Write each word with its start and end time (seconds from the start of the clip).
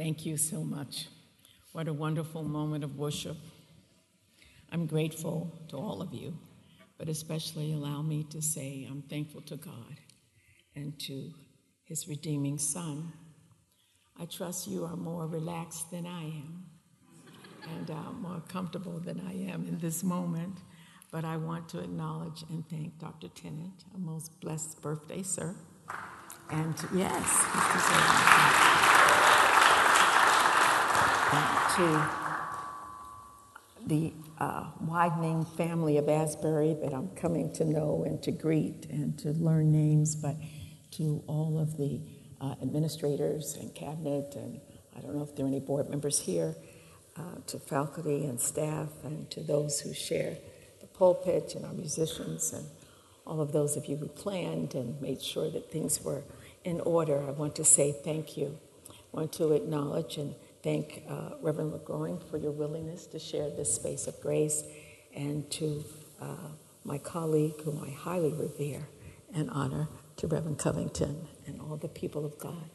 Thank 0.00 0.24
you 0.24 0.38
so 0.38 0.64
much. 0.64 1.08
What 1.72 1.86
a 1.86 1.92
wonderful 1.92 2.42
moment 2.42 2.84
of 2.84 2.96
worship. 2.96 3.36
I'm 4.72 4.86
grateful 4.86 5.52
to 5.68 5.76
all 5.76 6.00
of 6.00 6.14
you, 6.14 6.38
but 6.96 7.10
especially 7.10 7.74
allow 7.74 8.00
me 8.00 8.24
to 8.30 8.40
say 8.40 8.88
I'm 8.90 9.02
thankful 9.02 9.42
to 9.42 9.56
God 9.56 10.00
and 10.74 10.98
to 11.00 11.34
his 11.84 12.08
redeeming 12.08 12.56
Son. 12.56 13.12
I 14.18 14.24
trust 14.24 14.68
you 14.68 14.86
are 14.86 14.96
more 14.96 15.26
relaxed 15.26 15.90
than 15.90 16.06
I 16.06 16.22
am 16.22 16.64
and 17.76 17.90
uh, 17.90 18.12
more 18.22 18.42
comfortable 18.48 19.00
than 19.00 19.20
I 19.28 19.52
am 19.52 19.66
in 19.68 19.80
this 19.80 20.02
moment. 20.02 20.60
But 21.10 21.26
I 21.26 21.36
want 21.36 21.68
to 21.68 21.80
acknowledge 21.80 22.42
and 22.48 22.66
thank 22.70 22.98
Dr. 22.98 23.28
Tennent. 23.28 23.84
A 23.94 23.98
most 23.98 24.40
blessed 24.40 24.80
birthday, 24.80 25.22
sir. 25.22 25.54
And 26.48 26.74
yes, 26.94 28.88
to 31.30 32.08
the 33.86 34.12
uh, 34.38 34.64
widening 34.80 35.44
family 35.44 35.96
of 35.96 36.08
Asbury 36.08 36.74
that 36.82 36.92
I'm 36.92 37.10
coming 37.10 37.52
to 37.52 37.64
know 37.64 38.04
and 38.04 38.20
to 38.24 38.32
greet 38.32 38.86
and 38.90 39.16
to 39.20 39.30
learn 39.30 39.70
names, 39.70 40.16
but 40.16 40.36
to 40.92 41.22
all 41.28 41.58
of 41.58 41.76
the 41.76 42.00
uh, 42.40 42.54
administrators 42.60 43.56
and 43.60 43.72
cabinet, 43.74 44.34
and 44.34 44.60
I 44.96 45.00
don't 45.00 45.14
know 45.14 45.22
if 45.22 45.36
there 45.36 45.44
are 45.44 45.48
any 45.48 45.60
board 45.60 45.88
members 45.88 46.18
here, 46.20 46.56
uh, 47.16 47.36
to 47.46 47.58
faculty 47.60 48.24
and 48.26 48.40
staff, 48.40 48.88
and 49.04 49.30
to 49.30 49.40
those 49.40 49.80
who 49.80 49.94
share 49.94 50.36
the 50.80 50.86
pulpit, 50.88 51.54
and 51.54 51.64
our 51.64 51.72
musicians, 51.72 52.52
and 52.52 52.66
all 53.24 53.40
of 53.40 53.52
those 53.52 53.76
of 53.76 53.86
you 53.86 53.96
who 53.96 54.08
planned 54.08 54.74
and 54.74 55.00
made 55.00 55.22
sure 55.22 55.48
that 55.50 55.70
things 55.70 56.02
were 56.02 56.24
in 56.64 56.80
order. 56.80 57.22
I 57.22 57.30
want 57.30 57.54
to 57.56 57.64
say 57.64 57.92
thank 57.92 58.36
you. 58.36 58.58
I 58.88 58.92
want 59.12 59.32
to 59.34 59.52
acknowledge 59.52 60.16
and 60.16 60.34
thank 60.62 61.02
uh, 61.08 61.30
Reverend 61.40 61.72
LeGrowing 61.72 62.28
for 62.30 62.36
your 62.36 62.52
willingness 62.52 63.06
to 63.06 63.18
share 63.18 63.50
this 63.50 63.74
space 63.74 64.06
of 64.06 64.20
grace, 64.20 64.64
and 65.14 65.50
to 65.50 65.84
uh, 66.20 66.48
my 66.84 66.98
colleague, 66.98 67.60
whom 67.62 67.82
I 67.82 67.90
highly 67.90 68.32
revere 68.32 68.86
and 69.34 69.50
honor, 69.50 69.88
to 70.16 70.26
Reverend 70.26 70.58
Covington 70.58 71.26
and 71.46 71.60
all 71.60 71.76
the 71.76 71.88
people 71.88 72.26
of 72.26 72.38
God. 72.38 72.68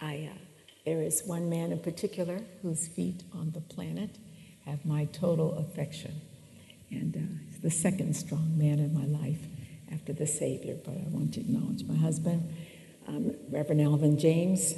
I, 0.00 0.30
uh, 0.30 0.38
there 0.84 1.00
is 1.00 1.22
one 1.24 1.48
man 1.48 1.72
in 1.72 1.78
particular 1.78 2.40
whose 2.62 2.86
feet 2.86 3.22
on 3.32 3.52
the 3.52 3.60
planet 3.60 4.18
have 4.66 4.84
my 4.84 5.06
total 5.06 5.54
affection, 5.54 6.20
and 6.90 7.16
uh, 7.16 7.44
he's 7.46 7.60
the 7.60 7.70
second 7.70 8.14
strong 8.14 8.58
man 8.58 8.78
in 8.78 8.92
my 8.92 9.06
life 9.06 9.46
after 9.92 10.12
the 10.12 10.26
Savior. 10.26 10.76
But 10.84 10.94
I 10.94 11.04
want 11.08 11.34
to 11.34 11.40
acknowledge 11.40 11.84
my 11.84 11.96
husband, 11.96 12.54
um, 13.08 13.34
Reverend 13.50 13.80
Alvin 13.80 14.18
James, 14.18 14.74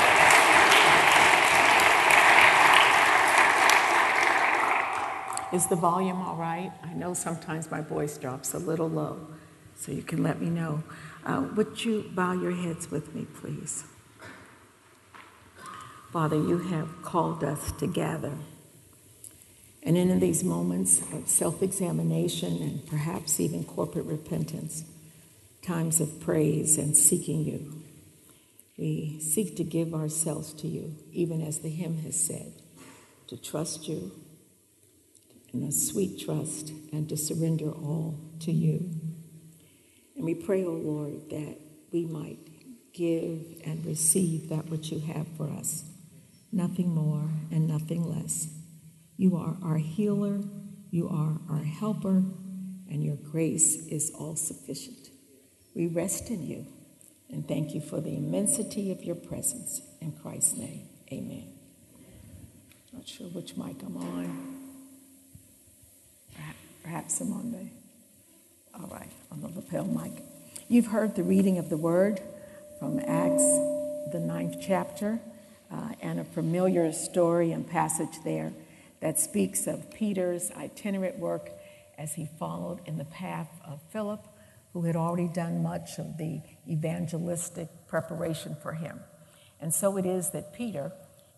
Is 5.52 5.66
the 5.66 5.76
volume 5.76 6.22
all 6.22 6.36
right? 6.36 6.72
I 6.84 6.94
know 6.94 7.16
sometimes 7.16 7.72
my 7.72 7.82
voice 7.82 8.20
drops 8.20 8.54
a 8.54 8.60
little 8.60 8.88
low, 8.88 9.28
so 9.76 9.92
you 9.92 10.04
can 10.04 10.22
let 10.22 10.40
me 10.40 10.48
know. 10.48 10.84
Uh, 11.26 11.48
would 11.56 11.84
you 11.84 12.06
bow 12.14 12.34
your 12.34 12.52
heads 12.52 12.92
with 12.92 13.16
me, 13.16 13.26
please? 13.26 13.84
Father, 16.14 16.36
you 16.36 16.60
have 16.60 17.02
called 17.02 17.44
us 17.44 17.72
to 17.74 17.88
gather. 17.88 18.34
And 19.82 19.98
in 19.98 20.20
these 20.20 20.44
moments 20.44 21.02
of 21.14 21.28
self 21.28 21.64
examination 21.64 22.62
and 22.62 22.86
perhaps 22.86 23.40
even 23.40 23.64
corporate 23.64 24.06
repentance, 24.06 24.84
times 25.62 26.00
of 26.00 26.20
praise 26.20 26.78
and 26.78 26.96
seeking 26.96 27.44
you, 27.44 27.84
we 28.78 29.20
seek 29.20 29.58
to 29.58 29.64
give 29.64 29.94
ourselves 29.94 30.54
to 30.54 30.68
you, 30.68 30.96
even 31.12 31.42
as 31.42 31.60
the 31.60 31.70
hymn 31.70 31.98
has 32.04 32.20
said, 32.20 32.54
to 33.28 33.36
trust 33.36 33.88
you 33.88 34.12
in 35.54 35.64
a 35.64 35.72
sweet 35.72 36.20
trust 36.20 36.70
and 36.94 37.10
to 37.10 37.18
surrender 37.18 37.72
all 37.72 38.20
to 38.40 38.52
you. 38.52 38.90
And 40.16 40.26
we 40.26 40.36
pray, 40.36 40.64
O 40.64 40.70
oh 40.70 40.74
Lord, 40.74 41.30
that 41.30 41.58
we 41.92 42.06
might 42.06 42.40
give 42.94 43.62
and 43.66 43.86
receive 43.86 44.50
that 44.50 44.70
which 44.70 44.92
you 44.92 45.00
have 45.00 45.28
for 45.38 45.50
us, 45.50 45.86
nothing 46.52 46.94
more 46.94 47.30
and 47.52 47.68
nothing 47.68 48.04
less. 48.04 48.48
You 49.18 49.38
are 49.38 49.58
our 49.64 49.78
healer, 49.78 50.42
you 50.92 51.10
are 51.10 51.40
our 51.50 51.64
helper, 51.64 52.24
and 52.90 53.04
your 53.04 53.16
grace 53.16 53.88
is 53.88 54.12
all 54.18 54.36
sufficient. 54.36 54.99
We 55.76 55.88
rest 55.88 56.30
in 56.30 56.46
you 56.46 56.66
and 57.32 57.48
thank 57.48 57.74
you 57.74 57.82
for 57.82 58.02
the 58.02 58.16
immensity 58.16 58.92
of 58.92 59.04
your 59.04 59.16
presence. 59.16 59.82
In 60.02 60.12
Christ's 60.12 60.58
name, 60.58 60.88
amen. 61.12 61.54
Not 62.92 63.08
sure 63.08 63.28
which 63.28 63.56
mic 63.56 63.82
I'm 63.84 63.98
on. 63.98 64.60
Perhaps 66.84 67.22
I'm 67.22 67.34
on 67.34 67.52
the, 67.52 68.80
all 68.80 68.88
right, 68.88 69.12
on 69.32 69.42
the 69.42 69.48
lapel 69.48 69.86
mic. 69.86 70.24
You've 70.68 70.88
heard 70.88 71.16
the 71.16 71.24
reading 71.24 71.60
of 71.60 71.70
the 71.70 71.78
word 71.78 72.20
from 72.80 73.00
Acts, 73.00 73.44
the 74.12 74.20
ninth 74.20 74.56
chapter, 74.60 75.20
uh, 75.72 75.90
and 76.02 76.20
a 76.20 76.24
familiar 76.24 76.92
story 76.92 77.52
and 77.52 77.70
passage 77.70 78.24
there 78.24 78.54
that 79.02 79.20
speaks 79.20 79.68
of 79.68 79.92
Peter's 79.92 80.50
itinerant 80.52 81.20
work 81.20 81.52
as 81.98 82.14
he 82.16 82.28
followed 82.40 82.80
in 82.88 82.98
the 82.98 83.06
path 83.06 83.50
of 83.68 83.80
Philip, 83.92 84.26
who 84.74 84.84
had 84.84 84.96
already 84.96 85.28
done 85.28 85.64
much 85.64 85.98
of 85.98 86.18
the 86.18 86.42
evangelistic 86.70 87.70
preparation 87.88 88.56
for 88.62 88.74
him. 88.74 89.00
And 89.60 89.74
so 89.74 89.98
it 89.98 90.06
is 90.06 90.30
that 90.32 90.54
Peter, 90.54 90.92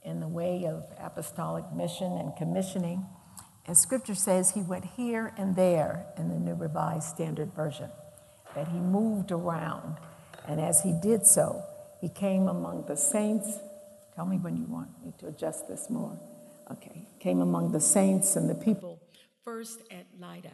in 0.04 0.20
the 0.20 0.28
way 0.28 0.66
of 0.66 0.86
apostolic 1.00 1.66
mission 1.74 2.12
and 2.12 2.36
commissioning, 2.36 3.06
as 3.68 3.80
scripture 3.80 4.16
says, 4.16 4.52
he 4.52 4.62
went 4.62 4.86
here 4.98 5.34
and 5.38 5.56
there 5.56 6.08
in 6.18 6.30
the 6.30 6.36
New 6.36 6.56
Revised 6.56 7.08
Standard 7.08 7.54
Version, 7.54 7.90
that 8.56 8.68
he 8.68 8.80
moved 8.80 9.32
around. 9.32 9.98
And 10.48 10.60
as 10.60 10.82
he 10.82 10.94
did 11.02 11.26
so, 11.26 11.64
he 12.02 12.10
came 12.10 12.48
among 12.48 12.86
the 12.88 12.98
saints. 12.98 13.60
Tell 14.16 14.26
me 14.26 14.38
when 14.38 14.58
you 14.58 14.66
want 14.66 14.90
me 15.06 15.14
to 15.20 15.28
adjust 15.28 15.68
this 15.68 15.90
more. 15.90 16.20
Okay. 16.72 17.08
Came 17.20 17.42
among 17.42 17.72
the 17.72 17.80
saints 17.80 18.36
and 18.36 18.50
the 18.50 18.56
people. 18.56 19.00
First 19.46 19.82
at 19.92 20.06
Lydda, 20.20 20.52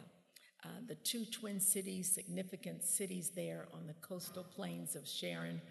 uh, 0.64 0.70
the 0.88 0.96
two 0.96 1.26
twin 1.26 1.60
cities, 1.60 2.12
significant 2.12 2.84
cities 2.84 3.32
there 3.36 3.68
on 3.74 3.88
the 3.88 3.94
coastal 3.96 4.44
plains 4.44 4.96
of 4.96 5.08
Sharon. 5.08 5.62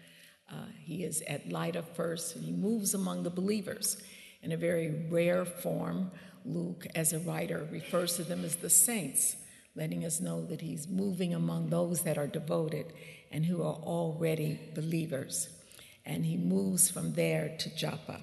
Uh, 0.49 0.65
he 0.83 1.03
is 1.03 1.21
at 1.27 1.49
Lydda 1.49 1.83
first, 1.95 2.35
and 2.35 2.45
he 2.45 2.51
moves 2.51 2.93
among 2.93 3.23
the 3.23 3.29
believers 3.29 4.01
in 4.41 4.51
a 4.51 4.57
very 4.57 5.07
rare 5.09 5.45
form 5.45 6.11
Luke, 6.47 6.87
as 6.95 7.11
a 7.11 7.19
writer, 7.19 7.67
refers 7.71 8.15
to 8.15 8.23
them 8.23 8.45
as 8.45 8.55
the 8.55 8.69
saints, 8.69 9.35
letting 9.75 10.05
us 10.05 10.21
know 10.21 10.45
that 10.45 10.61
he's 10.61 10.87
moving 10.87 11.33
among 11.33 11.69
those 11.69 12.01
that 12.03 12.17
are 12.17 12.27
devoted 12.27 12.93
and 13.31 13.45
who 13.45 13.61
are 13.61 13.75
already 13.75 14.59
believers. 14.73 15.49
And 16.05 16.25
he 16.25 16.37
moves 16.37 16.89
from 16.89 17.13
there 17.13 17.55
to 17.59 17.75
Joppa. 17.75 18.21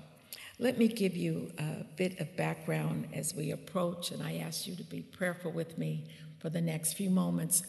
Let 0.58 0.78
me 0.78 0.88
give 0.88 1.16
you 1.16 1.53
a 1.58 1.84
bit 1.97 2.19
of 2.20 2.36
background 2.36 3.08
as 3.12 3.34
we 3.34 3.50
approach, 3.50 4.10
and 4.10 4.22
I 4.22 4.36
ask 4.36 4.66
you 4.66 4.74
to 4.76 4.84
be 4.84 5.03
prayerful 5.03 5.53
with 5.53 5.76
me 5.76 6.06
for 6.44 6.50
the 6.50 6.60
next 6.60 6.93
few 6.93 7.09
moments 7.09 7.62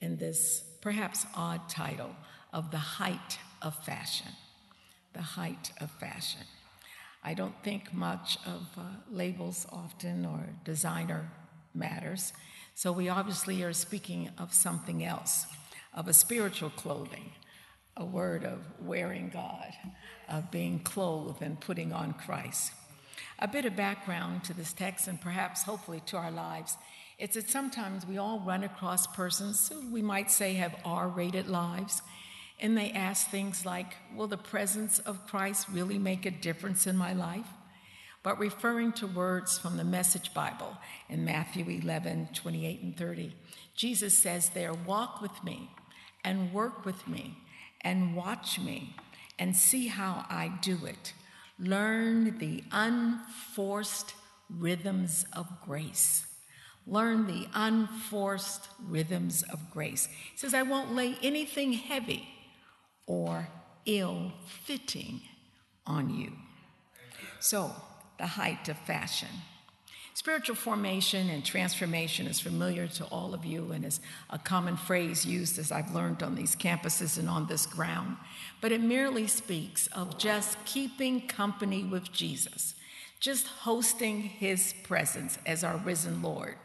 in 0.00 0.16
this 0.16 0.62
perhaps 0.80 1.26
odd 1.34 1.68
title 1.68 2.14
of 2.52 2.70
The 2.70 2.76
Height 2.76 3.38
of 3.60 3.74
Fashion. 3.84 4.28
The 5.14 5.20
Height 5.20 5.72
of 5.80 5.90
Fashion. 5.90 6.42
I 7.24 7.34
don't 7.34 7.60
think 7.64 7.92
much 7.92 8.38
of 8.46 8.68
uh, 8.78 8.82
labels 9.10 9.66
often 9.72 10.24
or 10.24 10.46
designer 10.64 11.28
matters. 11.74 12.32
So 12.76 12.92
we 12.92 13.08
obviously 13.08 13.64
are 13.64 13.72
speaking 13.72 14.30
of 14.38 14.54
something 14.54 15.04
else, 15.04 15.46
of 15.92 16.06
a 16.06 16.14
spiritual 16.14 16.70
clothing, 16.70 17.32
a 17.96 18.04
word 18.04 18.44
of 18.44 18.60
wearing 18.80 19.30
God, 19.30 19.72
of 20.28 20.52
being 20.52 20.78
clothed 20.78 21.42
and 21.42 21.58
putting 21.58 21.92
on 21.92 22.12
Christ. 22.12 22.70
A 23.40 23.48
bit 23.48 23.64
of 23.64 23.74
background 23.74 24.44
to 24.44 24.54
this 24.54 24.72
text 24.72 25.08
and 25.08 25.20
perhaps 25.20 25.64
hopefully 25.64 26.00
to 26.06 26.16
our 26.16 26.30
lives. 26.30 26.76
It's 27.20 27.34
that 27.34 27.50
sometimes 27.50 28.06
we 28.06 28.16
all 28.16 28.40
run 28.40 28.64
across 28.64 29.06
persons 29.06 29.68
who 29.68 29.92
we 29.92 30.00
might 30.00 30.30
say 30.30 30.54
have 30.54 30.74
R 30.86 31.06
rated 31.06 31.48
lives 31.48 32.00
and 32.58 32.76
they 32.76 32.90
ask 32.92 33.28
things 33.28 33.66
like, 33.66 33.94
Will 34.16 34.26
the 34.26 34.38
presence 34.38 35.00
of 35.00 35.26
Christ 35.26 35.68
really 35.70 35.98
make 35.98 36.24
a 36.24 36.30
difference 36.30 36.86
in 36.86 36.96
my 36.96 37.12
life? 37.12 37.46
But 38.22 38.38
referring 38.38 38.92
to 38.94 39.06
words 39.06 39.58
from 39.58 39.76
the 39.76 39.84
Message 39.84 40.32
Bible 40.32 40.78
in 41.10 41.24
Matthew 41.24 41.66
11, 41.68 42.30
28 42.32 42.80
and 42.82 42.96
30, 42.96 43.36
Jesus 43.74 44.16
says 44.16 44.50
there, 44.50 44.72
Walk 44.72 45.20
with 45.20 45.44
me 45.44 45.70
and 46.24 46.54
work 46.54 46.86
with 46.86 47.06
me 47.06 47.36
and 47.82 48.16
watch 48.16 48.58
me 48.58 48.96
and 49.38 49.54
see 49.54 49.88
how 49.88 50.24
I 50.30 50.52
do 50.62 50.86
it. 50.86 51.12
Learn 51.58 52.38
the 52.38 52.64
unforced 52.72 54.14
rhythms 54.48 55.26
of 55.34 55.46
grace. 55.66 56.24
Learn 56.90 57.28
the 57.28 57.46
unforced 57.54 58.68
rhythms 58.88 59.44
of 59.44 59.70
grace. 59.70 60.08
He 60.32 60.36
says, 60.36 60.54
I 60.54 60.62
won't 60.62 60.92
lay 60.92 61.16
anything 61.22 61.72
heavy 61.72 62.28
or 63.06 63.48
ill 63.86 64.32
fitting 64.64 65.20
on 65.86 66.10
you. 66.10 66.32
So, 67.38 67.72
the 68.18 68.26
height 68.26 68.68
of 68.68 68.76
fashion. 68.76 69.28
Spiritual 70.14 70.56
formation 70.56 71.30
and 71.30 71.44
transformation 71.44 72.26
is 72.26 72.40
familiar 72.40 72.88
to 72.88 73.04
all 73.04 73.34
of 73.34 73.44
you 73.44 73.70
and 73.70 73.84
is 73.86 74.00
a 74.28 74.38
common 74.38 74.76
phrase 74.76 75.24
used 75.24 75.58
as 75.60 75.70
I've 75.70 75.94
learned 75.94 76.24
on 76.24 76.34
these 76.34 76.56
campuses 76.56 77.18
and 77.18 77.28
on 77.28 77.46
this 77.46 77.66
ground. 77.66 78.16
But 78.60 78.72
it 78.72 78.80
merely 78.80 79.28
speaks 79.28 79.86
of 79.88 80.18
just 80.18 80.62
keeping 80.64 81.28
company 81.28 81.84
with 81.84 82.12
Jesus, 82.12 82.74
just 83.20 83.46
hosting 83.46 84.20
his 84.20 84.74
presence 84.82 85.38
as 85.46 85.62
our 85.62 85.78
risen 85.78 86.20
Lord. 86.20 86.56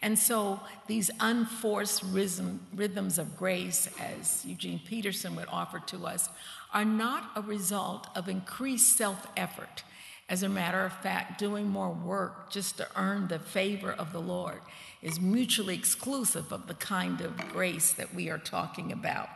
And 0.00 0.18
so 0.18 0.60
these 0.86 1.10
unforced 1.20 2.02
rhythm, 2.04 2.60
rhythms 2.74 3.18
of 3.18 3.36
grace, 3.36 3.88
as 4.00 4.44
Eugene 4.44 4.80
Peterson 4.84 5.34
would 5.36 5.48
offer 5.48 5.80
to 5.86 6.06
us, 6.06 6.28
are 6.72 6.84
not 6.84 7.30
a 7.34 7.42
result 7.42 8.06
of 8.14 8.28
increased 8.28 8.96
self 8.96 9.26
effort 9.36 9.82
as 10.28 10.42
a 10.42 10.48
matter 10.48 10.84
of 10.84 10.92
fact, 10.92 11.38
doing 11.38 11.68
more 11.68 11.90
work 11.90 12.50
just 12.50 12.76
to 12.76 12.88
earn 12.96 13.28
the 13.28 13.38
favor 13.38 13.92
of 13.92 14.12
the 14.12 14.20
Lord 14.20 14.60
is 15.00 15.20
mutually 15.20 15.74
exclusive 15.74 16.52
of 16.52 16.66
the 16.66 16.74
kind 16.74 17.20
of 17.22 17.36
grace 17.48 17.92
that 17.92 18.14
we 18.14 18.28
are 18.28 18.38
talking 18.38 18.92
about. 18.92 19.28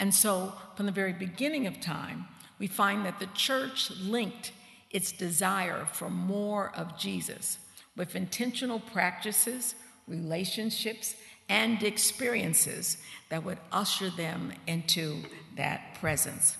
And 0.00 0.14
so, 0.14 0.54
from 0.74 0.86
the 0.86 0.92
very 0.92 1.12
beginning 1.12 1.66
of 1.66 1.80
time, 1.80 2.26
we 2.58 2.66
find 2.66 3.04
that 3.04 3.18
the 3.18 3.28
church 3.34 3.90
linked 3.90 4.52
its 4.90 5.12
desire 5.12 5.86
for 5.92 6.08
more 6.08 6.72
of 6.74 6.98
Jesus 6.98 7.58
with 7.96 8.14
intentional 8.14 8.80
practices, 8.80 9.74
relationships, 10.06 11.14
and 11.48 11.82
experiences 11.82 12.98
that 13.28 13.44
would 13.44 13.58
usher 13.72 14.10
them 14.10 14.52
into 14.66 15.22
that 15.56 15.94
presence. 16.00 16.56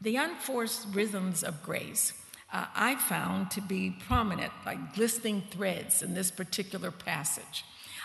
The 0.00 0.16
unforced 0.16 0.86
rhythms 0.92 1.42
of 1.42 1.62
grace 1.62 2.12
uh, 2.52 2.66
I 2.74 2.94
found 2.94 3.50
to 3.52 3.60
be 3.60 3.96
prominent, 4.06 4.52
like 4.64 4.94
glistening 4.94 5.42
threads 5.50 6.02
in 6.02 6.14
this 6.14 6.30
particular 6.30 6.90
passage. 6.90 7.64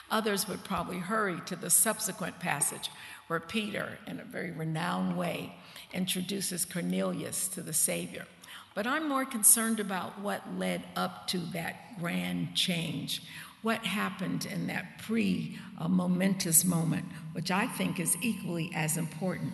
Others 0.10 0.48
would 0.48 0.64
probably 0.64 0.98
hurry 0.98 1.40
to 1.46 1.56
the 1.56 1.70
subsequent 1.70 2.40
passage 2.40 2.90
where 3.28 3.40
Peter, 3.40 4.00
in 4.08 4.20
a 4.20 4.26
very 4.26 4.52
renowned 4.52 5.16
way, 5.16 5.56
introduces 5.94 6.66
Cornelius 6.66 7.48
to 7.50 7.62
the 7.62 7.72
Savior. 7.72 8.26
But 8.74 8.88
I'm 8.88 9.10
more 9.10 9.26
concerned 9.26 9.80
about 9.80 10.20
what 10.20 10.58
led 10.58 10.84
up 10.96 11.28
to 11.28 11.38
that 11.54 12.00
grand 12.00 12.56
change. 12.56 13.22
What 13.62 13.86
happened 13.86 14.46
in 14.46 14.68
that 14.68 15.00
pre 15.00 15.58
uh, 15.78 15.88
momentous 15.88 16.64
moment, 16.64 17.06
which 17.34 17.52
I 17.52 17.68
think 17.68 18.00
is 18.00 18.18
equally 18.22 18.72
as 18.74 18.98
important. 18.98 19.54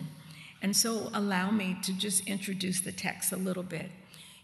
And 0.62 0.74
so, 0.76 1.10
allow 1.12 1.50
me 1.50 1.76
to 1.82 1.92
just 1.92 2.26
introduce 2.26 2.80
the 2.80 2.92
text 2.92 3.32
a 3.32 3.36
little 3.36 3.62
bit. 3.62 3.90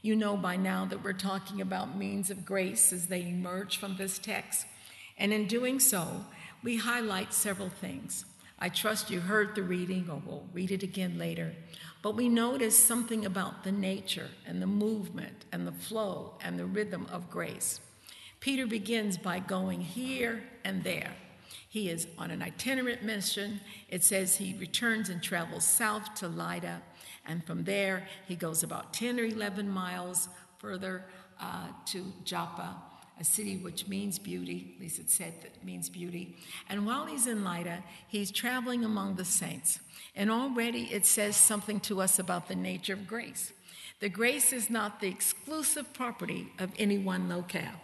You 0.02 0.16
know 0.16 0.36
by 0.36 0.56
now 0.56 0.84
that 0.86 1.02
we're 1.02 1.14
talking 1.14 1.60
about 1.60 1.96
means 1.96 2.30
of 2.30 2.44
grace 2.44 2.92
as 2.92 3.06
they 3.06 3.22
emerge 3.22 3.78
from 3.78 3.96
this 3.96 4.18
text. 4.18 4.66
And 5.16 5.32
in 5.32 5.46
doing 5.46 5.80
so, 5.80 6.24
we 6.62 6.76
highlight 6.76 7.32
several 7.32 7.70
things. 7.70 8.26
I 8.64 8.70
trust 8.70 9.10
you 9.10 9.20
heard 9.20 9.54
the 9.54 9.62
reading, 9.62 10.08
or 10.08 10.22
we'll 10.24 10.46
read 10.54 10.70
it 10.70 10.82
again 10.82 11.18
later. 11.18 11.52
But 12.00 12.16
we 12.16 12.30
notice 12.30 12.78
something 12.78 13.26
about 13.26 13.62
the 13.62 13.70
nature 13.70 14.30
and 14.46 14.62
the 14.62 14.66
movement 14.66 15.44
and 15.52 15.66
the 15.66 15.72
flow 15.72 16.38
and 16.42 16.58
the 16.58 16.64
rhythm 16.64 17.06
of 17.12 17.28
grace. 17.28 17.80
Peter 18.40 18.66
begins 18.66 19.18
by 19.18 19.38
going 19.38 19.82
here 19.82 20.44
and 20.64 20.82
there. 20.82 21.10
He 21.68 21.90
is 21.90 22.06
on 22.16 22.30
an 22.30 22.40
itinerant 22.40 23.02
mission. 23.02 23.60
It 23.90 24.02
says 24.02 24.36
he 24.36 24.56
returns 24.58 25.10
and 25.10 25.22
travels 25.22 25.66
south 25.66 26.14
to 26.14 26.28
Lydda. 26.28 26.80
And 27.26 27.44
from 27.44 27.64
there, 27.64 28.08
he 28.26 28.34
goes 28.34 28.62
about 28.62 28.94
10 28.94 29.20
or 29.20 29.24
11 29.24 29.68
miles 29.68 30.30
further 30.56 31.04
uh, 31.38 31.66
to 31.88 32.14
Joppa, 32.24 32.76
a 33.20 33.24
city 33.24 33.56
which 33.56 33.86
means 33.86 34.18
beauty, 34.18 34.74
at 34.74 34.80
least 34.80 34.98
it 34.98 35.10
said 35.10 35.34
that 35.42 35.64
means 35.64 35.88
beauty. 35.88 36.36
And 36.68 36.84
while 36.86 37.06
he's 37.06 37.26
in 37.26 37.44
Lydda, 37.44 37.82
he's 38.08 38.30
traveling 38.30 38.84
among 38.84 39.14
the 39.14 39.24
saints. 39.24 39.78
And 40.16 40.30
already 40.30 40.84
it 40.92 41.06
says 41.06 41.36
something 41.36 41.80
to 41.80 42.00
us 42.00 42.18
about 42.18 42.48
the 42.48 42.56
nature 42.56 42.94
of 42.94 43.06
grace. 43.06 43.52
The 44.00 44.08
grace 44.08 44.52
is 44.52 44.68
not 44.68 45.00
the 45.00 45.08
exclusive 45.08 45.92
property 45.92 46.52
of 46.58 46.72
any 46.78 46.98
one 46.98 47.28
locale. 47.28 47.80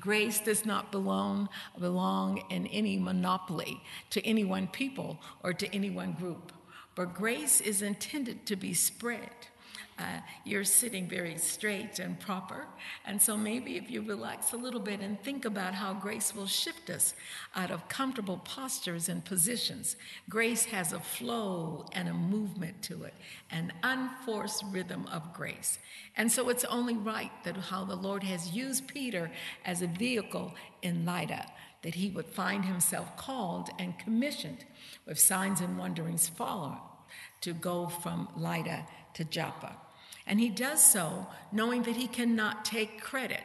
Grace 0.00 0.40
does 0.40 0.64
not 0.64 0.92
belong, 0.92 1.48
belong 1.78 2.42
in 2.48 2.66
any 2.68 2.98
monopoly 2.98 3.80
to 4.10 4.24
any 4.24 4.44
one 4.44 4.68
people 4.68 5.18
or 5.42 5.52
to 5.52 5.74
any 5.74 5.90
one 5.90 6.12
group. 6.12 6.52
But 6.94 7.14
grace 7.14 7.60
is 7.60 7.82
intended 7.82 8.46
to 8.46 8.56
be 8.56 8.72
spread. 8.72 9.30
Uh, 9.98 10.20
you're 10.44 10.64
sitting 10.64 11.08
very 11.08 11.38
straight 11.38 11.98
and 11.98 12.20
proper. 12.20 12.66
And 13.06 13.20
so 13.20 13.36
maybe 13.36 13.76
if 13.76 13.90
you 13.90 14.02
relax 14.02 14.52
a 14.52 14.56
little 14.56 14.80
bit 14.80 15.00
and 15.00 15.20
think 15.22 15.46
about 15.46 15.72
how 15.74 15.94
grace 15.94 16.34
will 16.34 16.46
shift 16.46 16.90
us 16.90 17.14
out 17.54 17.70
of 17.70 17.88
comfortable 17.88 18.38
postures 18.44 19.08
and 19.08 19.24
positions, 19.24 19.96
grace 20.28 20.66
has 20.66 20.92
a 20.92 21.00
flow 21.00 21.86
and 21.92 22.08
a 22.08 22.14
movement 22.14 22.82
to 22.82 23.04
it, 23.04 23.14
an 23.50 23.72
unforced 23.82 24.64
rhythm 24.70 25.06
of 25.10 25.32
grace. 25.32 25.78
And 26.16 26.30
so 26.30 26.50
it's 26.50 26.64
only 26.64 26.96
right 26.96 27.32
that 27.44 27.56
how 27.56 27.84
the 27.84 27.96
Lord 27.96 28.22
has 28.22 28.50
used 28.50 28.88
Peter 28.88 29.30
as 29.64 29.80
a 29.80 29.86
vehicle 29.86 30.54
in 30.82 31.06
Lydda, 31.06 31.46
that 31.82 31.94
he 31.94 32.10
would 32.10 32.26
find 32.26 32.64
himself 32.64 33.16
called 33.16 33.70
and 33.78 33.98
commissioned 33.98 34.64
with 35.06 35.18
signs 35.18 35.60
and 35.60 35.78
wonderings 35.78 36.28
follow 36.28 36.80
to 37.40 37.52
go 37.52 37.86
from 37.86 38.28
Lydda 38.36 38.86
to 39.16 39.24
Joppa. 39.24 39.76
And 40.26 40.40
he 40.40 40.48
does 40.48 40.82
so 40.82 41.26
knowing 41.52 41.82
that 41.82 41.96
he 41.96 42.06
cannot 42.06 42.64
take 42.64 43.00
credit. 43.00 43.42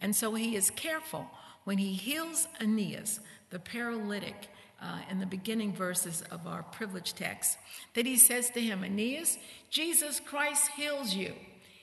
And 0.00 0.14
so 0.14 0.34
he 0.34 0.56
is 0.56 0.70
careful 0.70 1.30
when 1.64 1.78
he 1.78 1.92
heals 1.92 2.48
Aeneas, 2.60 3.20
the 3.50 3.58
paralytic, 3.58 4.48
uh, 4.80 4.98
in 5.10 5.20
the 5.20 5.26
beginning 5.26 5.72
verses 5.72 6.22
of 6.32 6.46
our 6.46 6.64
privileged 6.64 7.16
text, 7.16 7.56
that 7.94 8.04
he 8.04 8.16
says 8.16 8.50
to 8.50 8.60
him, 8.60 8.82
Aeneas, 8.82 9.38
Jesus 9.70 10.18
Christ 10.18 10.70
heals 10.76 11.14
you. 11.14 11.34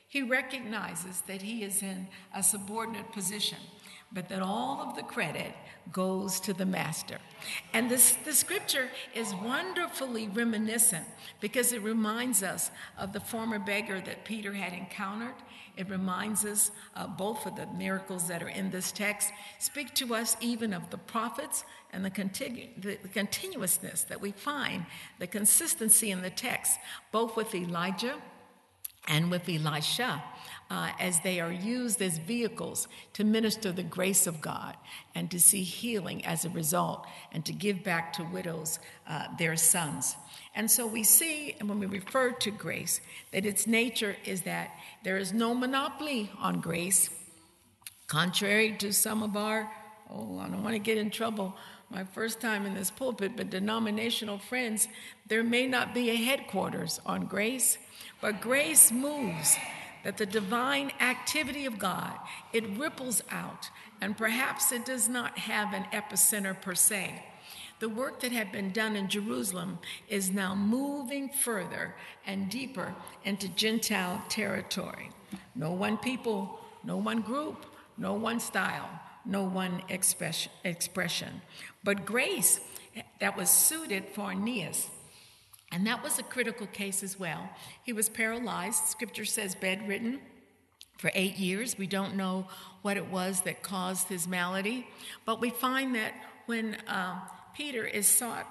He 0.07 0.21
recognizes 0.21 1.21
that 1.27 1.41
he 1.41 1.63
is 1.63 1.81
in 1.81 2.07
a 2.35 2.43
subordinate 2.43 3.11
position 3.13 3.59
but 4.11 4.29
that 4.29 4.41
all 4.41 4.81
of 4.81 4.95
the 4.95 5.03
credit 5.03 5.53
goes 5.91 6.39
to 6.41 6.53
the 6.53 6.65
master. 6.65 7.17
And 7.73 7.89
this, 7.89 8.13
the 8.25 8.33
scripture 8.33 8.89
is 9.13 9.33
wonderfully 9.33 10.27
reminiscent 10.27 11.05
because 11.39 11.73
it 11.73 11.81
reminds 11.81 12.43
us 12.43 12.69
of 12.97 13.13
the 13.13 13.19
former 13.19 13.59
beggar 13.59 14.01
that 14.01 14.25
Peter 14.25 14.53
had 14.53 14.73
encountered. 14.73 15.35
It 15.77 15.89
reminds 15.89 16.45
us 16.45 16.71
uh, 16.95 17.07
both 17.07 17.45
of 17.45 17.55
the 17.55 17.65
miracles 17.67 18.27
that 18.27 18.43
are 18.43 18.49
in 18.49 18.69
this 18.69 18.91
text, 18.91 19.31
speak 19.59 19.93
to 19.95 20.13
us 20.13 20.35
even 20.41 20.73
of 20.73 20.89
the 20.89 20.97
prophets 20.97 21.63
and 21.93 22.03
the, 22.03 22.11
continu- 22.11 22.69
the, 22.77 22.97
the 23.01 23.07
continuousness 23.07 24.03
that 24.03 24.21
we 24.21 24.31
find, 24.31 24.85
the 25.19 25.27
consistency 25.27 26.11
in 26.11 26.21
the 26.21 26.29
text, 26.29 26.77
both 27.11 27.35
with 27.35 27.55
Elijah 27.55 28.15
and 29.07 29.31
with 29.31 29.47
Elisha 29.49 30.23
uh, 30.69 30.91
as 30.99 31.19
they 31.21 31.39
are 31.39 31.51
used 31.51 32.01
as 32.01 32.17
vehicles 32.19 32.87
to 33.13 33.23
minister 33.23 33.71
the 33.71 33.83
grace 33.83 34.27
of 34.27 34.39
God 34.39 34.75
and 35.15 35.31
to 35.31 35.39
see 35.39 35.63
healing 35.63 36.23
as 36.25 36.45
a 36.45 36.49
result 36.49 37.07
and 37.31 37.43
to 37.45 37.53
give 37.53 37.83
back 37.83 38.13
to 38.13 38.23
widows 38.23 38.79
uh, 39.07 39.27
their 39.37 39.55
sons. 39.55 40.15
And 40.53 40.69
so 40.69 40.85
we 40.85 41.03
see, 41.03 41.55
and 41.59 41.67
when 41.67 41.79
we 41.79 41.85
refer 41.85 42.31
to 42.31 42.51
grace, 42.51 43.01
that 43.31 43.45
its 43.45 43.65
nature 43.65 44.15
is 44.25 44.41
that 44.43 44.71
there 45.03 45.17
is 45.17 45.33
no 45.33 45.55
monopoly 45.55 46.29
on 46.39 46.59
grace, 46.59 47.09
contrary 48.07 48.75
to 48.79 48.93
some 48.93 49.23
of 49.23 49.35
our, 49.35 49.71
oh, 50.09 50.39
I 50.39 50.49
don't 50.49 50.63
want 50.63 50.75
to 50.75 50.79
get 50.79 50.97
in 50.97 51.09
trouble 51.09 51.55
my 51.89 52.03
first 52.03 52.39
time 52.39 52.67
in 52.67 52.75
this 52.75 52.91
pulpit, 52.91 53.31
but 53.35 53.49
denominational 53.49 54.37
friends, 54.37 54.87
there 55.27 55.43
may 55.43 55.65
not 55.65 55.93
be 55.93 56.11
a 56.11 56.15
headquarters 56.15 56.99
on 57.05 57.25
grace, 57.25 57.79
but 58.21 58.41
grace 58.41 58.91
moves 58.91 59.57
that 60.03 60.17
the 60.17 60.25
divine 60.25 60.91
activity 60.99 61.65
of 61.65 61.79
God, 61.79 62.17
it 62.53 62.77
ripples 62.77 63.21
out, 63.29 63.69
and 64.01 64.17
perhaps 64.17 64.71
it 64.71 64.85
does 64.85 65.09
not 65.09 65.37
have 65.37 65.73
an 65.73 65.83
epicenter 65.91 66.59
per 66.59 66.75
se. 66.75 67.23
The 67.79 67.89
work 67.89 68.19
that 68.21 68.31
had 68.31 68.51
been 68.51 68.71
done 68.71 68.95
in 68.95 69.07
Jerusalem 69.07 69.79
is 70.09 70.31
now 70.31 70.53
moving 70.53 71.29
further 71.29 71.95
and 72.25 72.49
deeper 72.49 72.93
into 73.23 73.47
Gentile 73.49 74.21
territory. 74.27 75.11
No 75.55 75.71
one 75.71 75.97
people, 75.97 76.59
no 76.83 76.97
one 76.97 77.21
group, 77.21 77.65
no 77.97 78.13
one 78.13 78.39
style, 78.39 78.89
no 79.25 79.43
one 79.43 79.81
expression. 79.89 81.41
But 81.83 82.05
grace 82.05 82.59
that 83.19 83.37
was 83.37 83.49
suited 83.49 84.05
for 84.13 84.31
Aeneas 84.31 84.89
and 85.71 85.85
that 85.85 86.03
was 86.03 86.17
a 86.17 86.23
critical 86.23 86.67
case 86.67 87.03
as 87.03 87.19
well. 87.19 87.49
He 87.83 87.93
was 87.93 88.09
paralyzed, 88.09 88.85
scripture 88.87 89.25
says 89.25 89.55
bedridden 89.55 90.19
for 90.97 91.11
eight 91.13 91.37
years. 91.37 91.77
We 91.77 91.87
don't 91.87 92.15
know 92.15 92.47
what 92.81 92.97
it 92.97 93.07
was 93.07 93.41
that 93.41 93.61
caused 93.61 94.07
his 94.07 94.27
malady, 94.27 94.87
but 95.25 95.39
we 95.39 95.49
find 95.49 95.95
that 95.95 96.13
when 96.45 96.75
uh, 96.87 97.19
Peter 97.55 97.85
is 97.85 98.07
sought 98.07 98.47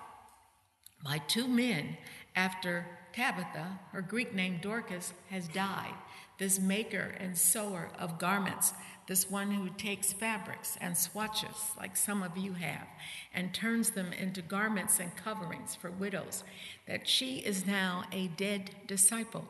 by 1.04 1.18
two 1.18 1.48
men 1.48 1.96
after 2.36 2.86
Tabitha, 3.12 3.80
her 3.92 4.02
Greek 4.02 4.34
name 4.34 4.60
Dorcas, 4.62 5.12
has 5.30 5.48
died. 5.48 5.94
This 6.38 6.60
maker 6.60 7.14
and 7.18 7.36
sewer 7.36 7.88
of 7.98 8.18
garments, 8.18 8.72
this 9.08 9.30
one 9.30 9.50
who 9.50 9.70
takes 9.70 10.12
fabrics 10.12 10.76
and 10.82 10.96
swatches, 10.96 11.72
like 11.78 11.96
some 11.96 12.22
of 12.22 12.36
you 12.36 12.52
have, 12.52 12.86
and 13.34 13.54
turns 13.54 13.90
them 13.90 14.12
into 14.12 14.42
garments 14.42 15.00
and 15.00 15.16
coverings 15.16 15.74
for 15.74 15.90
widows, 15.90 16.44
that 16.86 17.08
she 17.08 17.38
is 17.38 17.66
now 17.66 18.04
a 18.12 18.28
dead 18.28 18.70
disciple. 18.86 19.46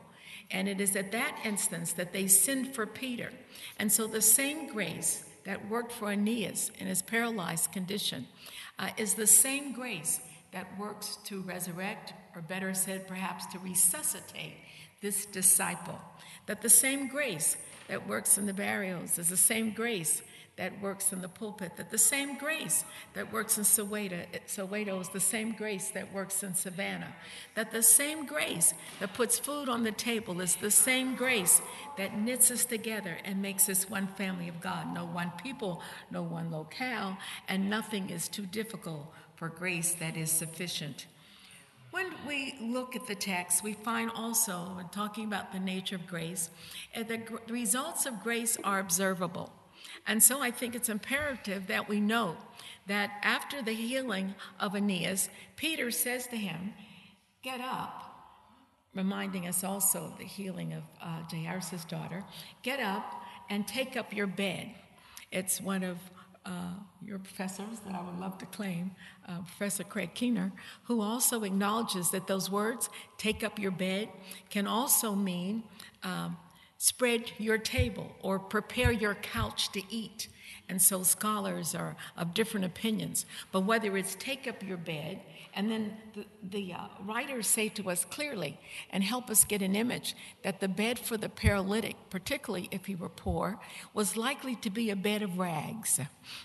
And 0.49 0.69
it 0.69 0.79
is 0.79 0.95
at 0.95 1.11
that 1.11 1.37
instance 1.43 1.91
that 1.93 2.13
they 2.13 2.25
send 2.27 2.73
for 2.73 2.85
Peter. 2.85 3.31
And 3.77 3.91
so 3.91 4.07
the 4.07 4.21
same 4.21 4.71
grace 4.71 5.25
that 5.43 5.69
worked 5.69 5.91
for 5.91 6.09
Aeneas 6.11 6.71
in 6.79 6.87
his 6.87 7.01
paralyzed 7.01 7.73
condition 7.73 8.27
uh, 8.79 8.89
is 8.97 9.13
the 9.13 9.27
same 9.27 9.73
grace 9.73 10.21
that 10.51 10.79
works 10.79 11.17
to 11.25 11.41
resurrect, 11.41 12.13
or 12.33 12.41
better 12.41 12.73
said, 12.73 13.07
perhaps 13.07 13.45
to 13.47 13.59
resuscitate 13.59 14.55
this 15.01 15.25
disciple. 15.25 15.99
That 16.45 16.61
the 16.61 16.69
same 16.69 17.07
grace 17.07 17.57
that 17.89 18.07
works 18.07 18.37
in 18.37 18.45
the 18.45 18.53
barrios 18.53 19.19
is 19.19 19.29
the 19.29 19.37
same 19.37 19.71
grace 19.71 20.21
that 20.59 20.81
works 20.81 21.13
in 21.13 21.21
the 21.21 21.29
pulpit, 21.29 21.71
that 21.77 21.89
the 21.89 21.97
same 21.97 22.37
grace 22.37 22.83
that 23.13 23.31
works 23.31 23.57
in 23.57 23.63
Soweto, 23.63 24.25
Soweto 24.45 24.99
is 24.99 25.07
the 25.07 25.19
same 25.19 25.53
grace 25.53 25.89
that 25.91 26.13
works 26.13 26.43
in 26.43 26.53
Savannah, 26.53 27.15
that 27.55 27.71
the 27.71 27.81
same 27.81 28.25
grace 28.25 28.73
that 28.99 29.13
puts 29.13 29.39
food 29.39 29.69
on 29.69 29.83
the 29.83 29.91
table 29.93 30.41
is 30.41 30.57
the 30.57 30.69
same 30.69 31.15
grace 31.15 31.61
that 31.97 32.17
knits 32.17 32.51
us 32.51 32.65
together 32.65 33.17
and 33.23 33.41
makes 33.41 33.69
us 33.69 33.89
one 33.89 34.07
family 34.07 34.49
of 34.49 34.59
God. 34.59 34.93
No 34.93 35.05
one 35.05 35.31
people, 35.41 35.81
no 36.11 36.23
one 36.23 36.51
locale, 36.51 37.17
and 37.47 37.69
nothing 37.69 38.09
is 38.09 38.27
too 38.27 38.45
difficult 38.45 39.13
for 39.35 39.47
grace 39.47 39.93
that 39.93 40.17
is 40.17 40.29
sufficient. 40.29 41.05
When 41.91 42.13
we 42.27 42.55
look 42.61 42.95
at 42.95 43.07
the 43.07 43.15
text, 43.15 43.63
we 43.63 43.73
find 43.73 44.11
also, 44.13 44.73
when 44.75 44.89
talking 44.89 45.25
about 45.25 45.51
the 45.51 45.59
nature 45.59 45.95
of 45.95 46.05
grace, 46.05 46.51
eh, 46.93 47.03
the 47.03 47.21
results 47.47 48.05
of 48.05 48.21
grace 48.21 48.57
are 48.63 48.79
observable. 48.79 49.51
And 50.05 50.21
so 50.21 50.41
I 50.41 50.51
think 50.51 50.75
it's 50.75 50.89
imperative 50.89 51.67
that 51.67 51.89
we 51.89 51.99
note 51.99 52.37
that 52.85 53.11
after 53.23 53.61
the 53.61 53.73
healing 53.73 54.35
of 54.59 54.75
Aeneas, 54.75 55.29
Peter 55.55 55.89
says 55.89 56.27
to 56.27 56.37
him, 56.37 56.73
Get 57.41 57.61
up, 57.61 58.05
reminding 58.93 59.47
us 59.47 59.63
also 59.63 60.05
of 60.05 60.17
the 60.17 60.25
healing 60.25 60.73
of 60.73 60.83
uh, 61.01 61.23
Jairus' 61.31 61.85
daughter, 61.85 62.23
get 62.63 62.79
up 62.79 63.21
and 63.49 63.67
take 63.67 63.95
up 63.95 64.13
your 64.13 64.27
bed. 64.27 64.69
It's 65.31 65.61
one 65.61 65.83
of 65.83 65.97
uh, 66.45 66.73
your 67.05 67.19
professors 67.19 67.79
that 67.85 67.93
I 67.93 68.01
would 68.01 68.19
love 68.19 68.37
to 68.39 68.45
claim, 68.45 68.91
uh, 69.27 69.39
Professor 69.41 69.83
Craig 69.83 70.13
Keener, 70.13 70.51
who 70.83 71.01
also 71.01 71.43
acknowledges 71.43 72.11
that 72.11 72.27
those 72.27 72.49
words, 72.49 72.89
take 73.17 73.43
up 73.43 73.59
your 73.59 73.71
bed, 73.71 74.09
can 74.49 74.65
also 74.67 75.15
mean 75.15 75.63
um, 76.03 76.37
spread 76.77 77.31
your 77.37 77.57
table 77.57 78.15
or 78.21 78.39
prepare 78.39 78.91
your 78.91 79.15
couch 79.15 79.71
to 79.73 79.81
eat. 79.89 80.29
And 80.69 80.81
so 80.81 81.03
scholars 81.03 81.73
are 81.73 81.95
of 82.15 82.33
different 82.33 82.65
opinions. 82.65 83.25
But 83.51 83.61
whether 83.61 83.97
it's 83.97 84.15
take 84.15 84.47
up 84.47 84.61
your 84.61 84.77
bed, 84.77 85.19
and 85.55 85.71
then 85.71 85.97
the, 86.13 86.25
the 86.43 86.73
uh, 86.73 86.87
writers 87.03 87.47
say 87.47 87.69
to 87.69 87.89
us 87.89 88.05
clearly 88.05 88.59
and 88.91 89.03
help 89.03 89.29
us 89.29 89.43
get 89.43 89.61
an 89.63 89.75
image 89.75 90.15
that 90.43 90.59
the 90.59 90.67
bed 90.67 90.99
for 90.99 91.17
the 91.17 91.27
paralytic, 91.27 91.95
particularly 92.09 92.69
if 92.71 92.85
he 92.85 92.95
were 92.95 93.09
poor, 93.09 93.59
was 93.93 94.15
likely 94.15 94.55
to 94.57 94.69
be 94.69 94.91
a 94.91 94.95
bed 94.95 95.23
of 95.23 95.39
rags. 95.39 95.99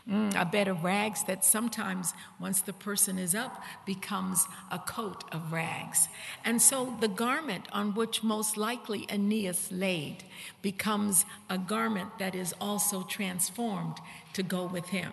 Mm, 0.08 0.40
a 0.40 0.44
bed 0.46 0.68
of 0.68 0.82
rags 0.82 1.22
that 1.24 1.44
sometimes, 1.44 2.14
once 2.40 2.62
the 2.62 2.72
person 2.72 3.18
is 3.18 3.34
up, 3.34 3.62
becomes 3.84 4.46
a 4.70 4.78
coat 4.78 5.24
of 5.32 5.52
rags. 5.52 6.08
And 6.44 6.60
so 6.60 6.96
the 7.00 7.08
garment 7.08 7.68
on 7.72 7.94
which 7.94 8.22
most 8.22 8.56
likely 8.56 9.06
Aeneas 9.10 9.70
laid 9.70 10.24
becomes 10.62 11.26
a 11.50 11.58
garment 11.58 12.18
that 12.18 12.34
is 12.34 12.54
also 12.58 13.02
transformed 13.02 13.98
to 14.34 14.42
go 14.42 14.66
with 14.66 14.86
him. 14.86 15.12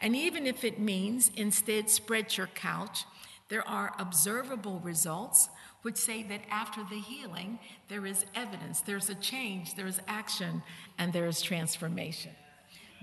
And 0.00 0.14
even 0.14 0.46
if 0.46 0.64
it 0.64 0.78
means 0.78 1.30
instead 1.36 1.90
spread 1.90 2.36
your 2.36 2.46
couch, 2.48 3.04
there 3.48 3.66
are 3.68 3.94
observable 3.98 4.80
results 4.80 5.48
which 5.82 5.96
say 5.96 6.22
that 6.22 6.40
after 6.50 6.82
the 6.84 6.98
healing, 6.98 7.58
there 7.88 8.06
is 8.06 8.24
evidence, 8.34 8.80
there's 8.80 9.10
a 9.10 9.14
change, 9.14 9.74
there's 9.74 10.00
action, 10.08 10.62
and 10.98 11.12
there 11.12 11.26
is 11.26 11.42
transformation. 11.42 12.32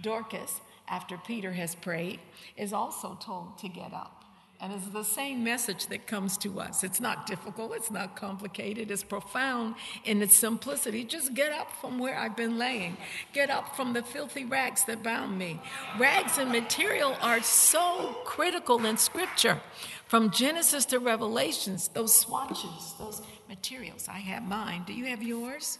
Dorcas, 0.01 0.61
after 0.87 1.17
Peter 1.17 1.51
has 1.53 1.75
prayed, 1.75 2.19
is 2.57 2.73
also 2.73 3.17
told 3.21 3.59
to 3.59 3.69
get 3.69 3.93
up. 3.93 4.20
And 4.61 4.71
it's 4.73 4.89
the 4.89 5.03
same 5.03 5.43
message 5.43 5.87
that 5.87 6.05
comes 6.05 6.37
to 6.37 6.59
us. 6.59 6.83
It's 6.83 6.99
not 6.99 7.25
difficult, 7.25 7.73
it's 7.75 7.89
not 7.89 8.15
complicated, 8.15 8.91
it's 8.91 9.03
profound 9.03 9.73
in 10.05 10.21
its 10.21 10.35
simplicity. 10.35 11.03
Just 11.03 11.33
get 11.33 11.51
up 11.51 11.71
from 11.81 11.97
where 11.97 12.15
I've 12.15 12.37
been 12.37 12.59
laying, 12.59 12.95
get 13.33 13.49
up 13.49 13.75
from 13.75 13.93
the 13.93 14.03
filthy 14.03 14.45
rags 14.45 14.83
that 14.85 15.01
bound 15.01 15.35
me. 15.35 15.59
Rags 15.97 16.37
and 16.37 16.51
material 16.51 17.17
are 17.21 17.41
so 17.41 18.15
critical 18.23 18.85
in 18.85 18.97
Scripture. 18.97 19.59
From 20.07 20.29
Genesis 20.29 20.85
to 20.87 20.99
Revelations, 20.99 21.87
those 21.87 22.13
swatches, 22.13 22.93
those 22.99 23.23
materials. 23.49 24.07
I 24.07 24.19
have 24.19 24.43
mine. 24.43 24.83
Do 24.85 24.93
you 24.93 25.05
have 25.05 25.23
yours? 25.23 25.79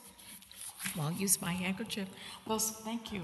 Well, 0.95 1.07
I'll 1.07 1.13
use 1.13 1.39
my 1.39 1.51
handkerchief. 1.51 2.07
Those, 2.47 2.71
thank 2.71 3.13
you 3.13 3.21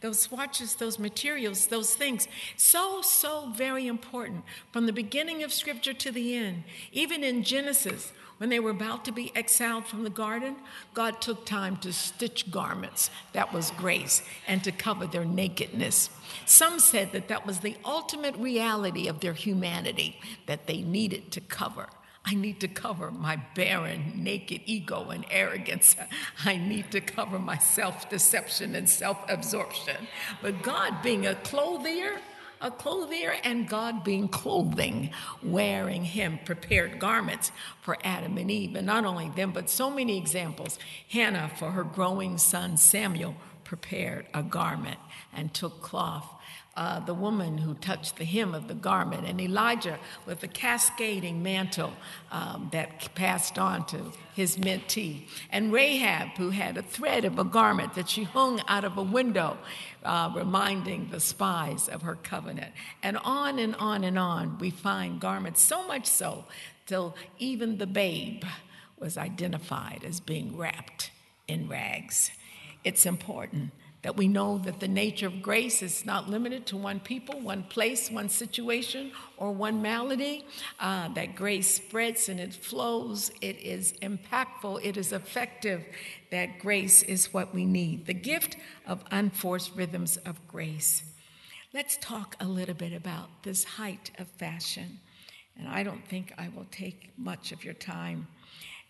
those 0.00 0.20
swatches, 0.20 0.74
those 0.76 0.98
materials, 0.98 1.66
those 1.66 1.94
things. 1.94 2.28
So, 2.56 3.02
so 3.02 3.52
very 3.54 3.86
important 3.86 4.44
from 4.72 4.86
the 4.86 4.92
beginning 4.92 5.42
of 5.42 5.52
Scripture 5.52 5.94
to 5.94 6.12
the 6.12 6.34
end. 6.34 6.64
Even 6.92 7.24
in 7.24 7.42
Genesis, 7.42 8.12
when 8.38 8.50
they 8.50 8.60
were 8.60 8.70
about 8.70 9.04
to 9.04 9.12
be 9.12 9.32
exiled 9.34 9.86
from 9.86 10.04
the 10.04 10.10
garden, 10.10 10.56
God 10.94 11.20
took 11.20 11.44
time 11.44 11.76
to 11.78 11.92
stitch 11.92 12.50
garments. 12.50 13.10
That 13.32 13.52
was 13.52 13.72
grace, 13.72 14.22
and 14.46 14.62
to 14.62 14.70
cover 14.70 15.06
their 15.06 15.24
nakedness. 15.24 16.10
Some 16.46 16.78
said 16.78 17.12
that 17.12 17.28
that 17.28 17.46
was 17.46 17.60
the 17.60 17.76
ultimate 17.84 18.36
reality 18.36 19.08
of 19.08 19.20
their 19.20 19.32
humanity 19.32 20.20
that 20.46 20.68
they 20.68 20.82
needed 20.82 21.32
to 21.32 21.40
cover. 21.40 21.88
I 22.30 22.34
need 22.34 22.60
to 22.60 22.68
cover 22.68 23.10
my 23.10 23.36
barren, 23.54 24.12
naked 24.16 24.60
ego 24.66 25.08
and 25.08 25.24
arrogance. 25.30 25.96
I 26.44 26.58
need 26.58 26.90
to 26.90 27.00
cover 27.00 27.38
my 27.38 27.56
self 27.56 28.10
deception 28.10 28.74
and 28.74 28.88
self 28.88 29.18
absorption. 29.30 29.96
But 30.42 30.62
God, 30.62 31.00
being 31.02 31.26
a 31.26 31.36
clothier, 31.36 32.18
a 32.60 32.70
clothier, 32.70 33.34
and 33.44 33.66
God 33.66 34.04
being 34.04 34.28
clothing, 34.28 35.10
wearing 35.42 36.04
Him 36.04 36.38
prepared 36.44 36.98
garments 36.98 37.50
for 37.80 37.96
Adam 38.04 38.36
and 38.36 38.50
Eve. 38.50 38.74
And 38.74 38.86
not 38.86 39.06
only 39.06 39.30
them, 39.30 39.52
but 39.52 39.70
so 39.70 39.90
many 39.90 40.18
examples. 40.18 40.78
Hannah, 41.10 41.50
for 41.56 41.70
her 41.70 41.84
growing 41.84 42.36
son 42.36 42.76
Samuel, 42.76 43.36
prepared 43.64 44.26
a 44.34 44.42
garment 44.42 44.98
and 45.32 45.54
took 45.54 45.80
cloth 45.80 46.37
uh, 46.78 47.00
the 47.00 47.12
woman 47.12 47.58
who 47.58 47.74
touched 47.74 48.18
the 48.18 48.24
hem 48.24 48.54
of 48.54 48.68
the 48.68 48.74
garment, 48.74 49.26
and 49.26 49.40
Elijah 49.40 49.98
with 50.26 50.38
the 50.38 50.46
cascading 50.46 51.42
mantle 51.42 51.92
um, 52.30 52.68
that 52.70 53.12
passed 53.16 53.58
on 53.58 53.84
to 53.84 54.12
his 54.32 54.56
mentee, 54.58 55.22
and 55.50 55.72
Rahab 55.72 56.28
who 56.36 56.50
had 56.50 56.76
a 56.76 56.82
thread 56.82 57.24
of 57.24 57.36
a 57.36 57.42
garment 57.42 57.94
that 57.94 58.08
she 58.08 58.22
hung 58.22 58.60
out 58.68 58.84
of 58.84 58.96
a 58.96 59.02
window, 59.02 59.58
uh, 60.04 60.30
reminding 60.32 61.08
the 61.10 61.18
spies 61.18 61.88
of 61.88 62.02
her 62.02 62.14
covenant. 62.14 62.72
And 63.02 63.16
on 63.24 63.58
and 63.58 63.74
on 63.74 64.04
and 64.04 64.16
on, 64.16 64.58
we 64.58 64.70
find 64.70 65.20
garments, 65.20 65.60
so 65.60 65.84
much 65.88 66.06
so 66.06 66.44
till 66.86 67.16
even 67.40 67.78
the 67.78 67.88
babe 67.88 68.44
was 69.00 69.18
identified 69.18 70.04
as 70.06 70.20
being 70.20 70.56
wrapped 70.56 71.10
in 71.48 71.68
rags. 71.68 72.30
It's 72.84 73.04
important 73.04 73.72
that 74.02 74.16
we 74.16 74.28
know 74.28 74.58
that 74.58 74.78
the 74.78 74.88
nature 74.88 75.26
of 75.26 75.42
grace 75.42 75.82
is 75.82 76.06
not 76.06 76.30
limited 76.30 76.66
to 76.66 76.76
one 76.76 77.00
people, 77.00 77.40
one 77.40 77.64
place, 77.64 78.10
one 78.10 78.28
situation, 78.28 79.10
or 79.36 79.50
one 79.50 79.82
malady. 79.82 80.46
Uh, 80.78 81.08
that 81.14 81.34
grace 81.34 81.74
spreads 81.74 82.28
and 82.28 82.38
it 82.38 82.54
flows, 82.54 83.30
it 83.40 83.58
is 83.58 83.94
impactful, 84.00 84.84
it 84.84 84.96
is 84.96 85.12
effective. 85.12 85.84
That 86.30 86.60
grace 86.60 87.02
is 87.02 87.32
what 87.34 87.52
we 87.52 87.64
need. 87.64 88.06
The 88.06 88.14
gift 88.14 88.56
of 88.86 89.02
unforced 89.10 89.74
rhythms 89.74 90.16
of 90.18 90.46
grace. 90.46 91.02
Let's 91.74 91.98
talk 92.00 92.36
a 92.40 92.46
little 92.46 92.74
bit 92.74 92.92
about 92.92 93.42
this 93.42 93.64
height 93.64 94.10
of 94.18 94.28
fashion. 94.28 95.00
And 95.58 95.66
I 95.68 95.82
don't 95.82 96.06
think 96.06 96.32
I 96.38 96.48
will 96.54 96.66
take 96.70 97.10
much 97.18 97.50
of 97.50 97.64
your 97.64 97.74
time. 97.74 98.28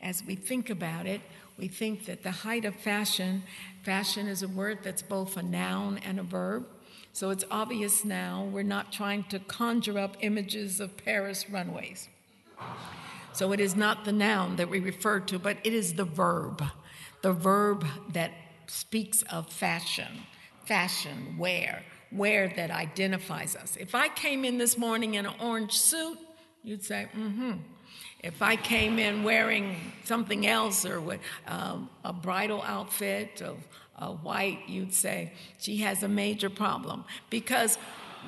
As 0.00 0.22
we 0.24 0.36
think 0.36 0.70
about 0.70 1.06
it, 1.06 1.22
we 1.58 1.68
think 1.68 2.06
that 2.06 2.22
the 2.22 2.30
height 2.30 2.64
of 2.64 2.74
fashion, 2.76 3.42
fashion 3.82 4.28
is 4.28 4.42
a 4.42 4.48
word 4.48 4.78
that's 4.82 5.02
both 5.02 5.36
a 5.36 5.42
noun 5.42 5.98
and 5.98 6.20
a 6.20 6.22
verb. 6.22 6.66
So 7.12 7.30
it's 7.30 7.44
obvious 7.50 8.04
now 8.04 8.48
we're 8.52 8.62
not 8.62 8.92
trying 8.92 9.24
to 9.24 9.40
conjure 9.40 9.98
up 9.98 10.16
images 10.20 10.78
of 10.78 10.96
Paris 10.96 11.50
runways. 11.50 12.08
So 13.32 13.52
it 13.52 13.60
is 13.60 13.74
not 13.74 14.04
the 14.04 14.12
noun 14.12 14.56
that 14.56 14.68
we 14.68 14.78
refer 14.78 15.20
to, 15.20 15.38
but 15.38 15.58
it 15.64 15.72
is 15.72 15.94
the 15.94 16.04
verb, 16.04 16.62
the 17.22 17.32
verb 17.32 17.84
that 18.12 18.30
speaks 18.68 19.22
of 19.22 19.50
fashion, 19.50 20.22
fashion, 20.64 21.36
wear, 21.38 21.82
wear 22.12 22.52
that 22.56 22.70
identifies 22.70 23.56
us. 23.56 23.76
If 23.76 23.94
I 23.94 24.08
came 24.08 24.44
in 24.44 24.58
this 24.58 24.78
morning 24.78 25.14
in 25.14 25.26
an 25.26 25.34
orange 25.40 25.72
suit, 25.72 26.18
you'd 26.62 26.84
say, 26.84 27.08
mm 27.16 27.34
hmm. 27.34 27.52
If 28.20 28.42
I 28.42 28.56
came 28.56 28.98
in 28.98 29.22
wearing 29.22 29.76
something 30.04 30.46
else 30.46 30.84
or 30.84 31.00
with 31.00 31.20
um, 31.46 31.88
a 32.04 32.12
bridal 32.12 32.62
outfit 32.62 33.42
of 33.42 33.58
white, 34.24 34.60
you'd 34.66 34.94
say 34.94 35.32
she 35.58 35.78
has 35.78 36.02
a 36.02 36.08
major 36.08 36.50
problem. 36.50 37.04
Because 37.30 37.78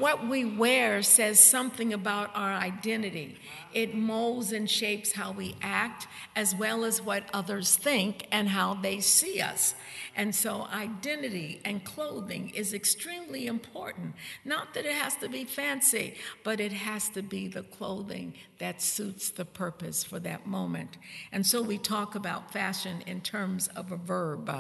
what 0.01 0.27
we 0.27 0.45
wear 0.45 1.03
says 1.03 1.39
something 1.39 1.93
about 1.93 2.31
our 2.35 2.53
identity. 2.53 3.39
It 3.73 3.95
molds 3.95 4.51
and 4.51 4.69
shapes 4.69 5.13
how 5.13 5.31
we 5.31 5.55
act, 5.63 6.09
as 6.35 6.55
well 6.55 6.85
as 6.85 7.03
what 7.03 7.29
others 7.33 7.77
think 7.77 8.27
and 8.33 8.49
how 8.49 8.75
they 8.75 9.01
see 9.01 9.41
us. 9.41 9.75
And 10.17 10.35
so, 10.35 10.67
identity 10.73 11.61
and 11.65 11.85
clothing 11.85 12.51
is 12.51 12.75
extremely 12.75 13.47
important. 13.47 14.15
Not 14.45 14.75
that 14.75 14.87
it 14.87 14.93
has 14.95 15.15
to 15.17 15.29
be 15.29 15.45
fancy, 15.45 16.17
but 16.43 16.59
it 16.59 16.73
has 16.73 17.09
to 17.11 17.23
be 17.23 17.47
the 17.47 17.63
clothing 17.63 18.35
that 18.59 18.83
suits 18.83 19.31
the 19.31 19.45
purpose 19.45 20.03
for 20.03 20.19
that 20.21 20.47
moment. 20.47 20.97
And 21.31 21.47
so, 21.47 21.63
we 21.63 21.79
talk 21.79 22.15
about 22.15 22.53
fashion 22.53 23.03
in 23.07 23.21
terms 23.21 23.69
of 23.69 23.93
a 23.93 23.97
verb. 23.97 24.51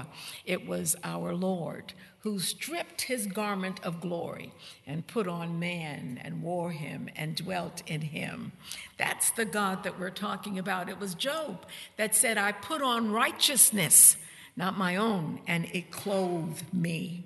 it 0.44 0.68
was 0.68 0.94
our 1.02 1.35
Lord 1.35 1.94
who 2.22 2.38
stripped 2.38 3.02
his 3.02 3.26
garment 3.26 3.80
of 3.82 4.00
glory 4.00 4.52
and 4.86 5.06
put 5.06 5.26
on 5.26 5.58
man 5.58 6.20
and 6.22 6.42
wore 6.42 6.70
him 6.70 7.08
and 7.16 7.34
dwelt 7.34 7.82
in 7.86 8.02
him. 8.02 8.52
That's 8.98 9.30
the 9.30 9.46
God 9.46 9.84
that 9.84 9.98
we're 9.98 10.10
talking 10.10 10.58
about. 10.58 10.88
It 10.88 11.00
was 11.00 11.14
Job 11.14 11.66
that 11.96 12.14
said, 12.14 12.36
I 12.36 12.52
put 12.52 12.82
on 12.82 13.10
righteousness, 13.10 14.16
not 14.54 14.76
my 14.76 14.96
own, 14.96 15.40
and 15.46 15.64
it 15.72 15.90
clothed 15.90 16.74
me. 16.74 17.24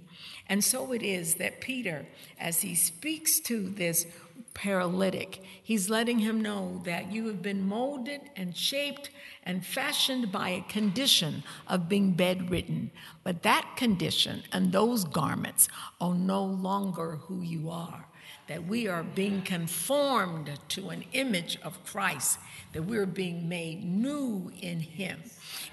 And 0.48 0.62
so 0.62 0.92
it 0.92 1.02
is 1.02 1.36
that 1.36 1.60
Peter, 1.60 2.06
as 2.38 2.60
he 2.60 2.74
speaks 2.74 3.40
to 3.40 3.68
this 3.68 4.06
paralytic, 4.54 5.42
he's 5.62 5.90
letting 5.90 6.20
him 6.20 6.40
know 6.40 6.80
that 6.84 7.12
you 7.12 7.26
have 7.26 7.42
been 7.42 7.66
molded 7.66 8.20
and 8.36 8.56
shaped 8.56 9.10
and 9.42 9.66
fashioned 9.66 10.32
by 10.32 10.50
a 10.50 10.62
condition 10.62 11.42
of 11.66 11.88
being 11.88 12.12
bedridden. 12.12 12.90
But 13.22 13.42
that 13.42 13.74
condition 13.76 14.44
and 14.52 14.72
those 14.72 15.04
garments 15.04 15.68
are 16.00 16.14
no 16.14 16.42
longer 16.44 17.16
who 17.22 17.42
you 17.42 17.68
are. 17.68 18.06
That 18.46 18.66
we 18.66 18.86
are 18.86 19.02
being 19.02 19.42
conformed 19.42 20.58
to 20.68 20.90
an 20.90 21.04
image 21.12 21.58
of 21.62 21.82
Christ, 21.84 22.38
that 22.74 22.82
we're 22.82 23.06
being 23.06 23.48
made 23.48 23.84
new 23.84 24.50
in 24.60 24.80
Him. 24.80 25.22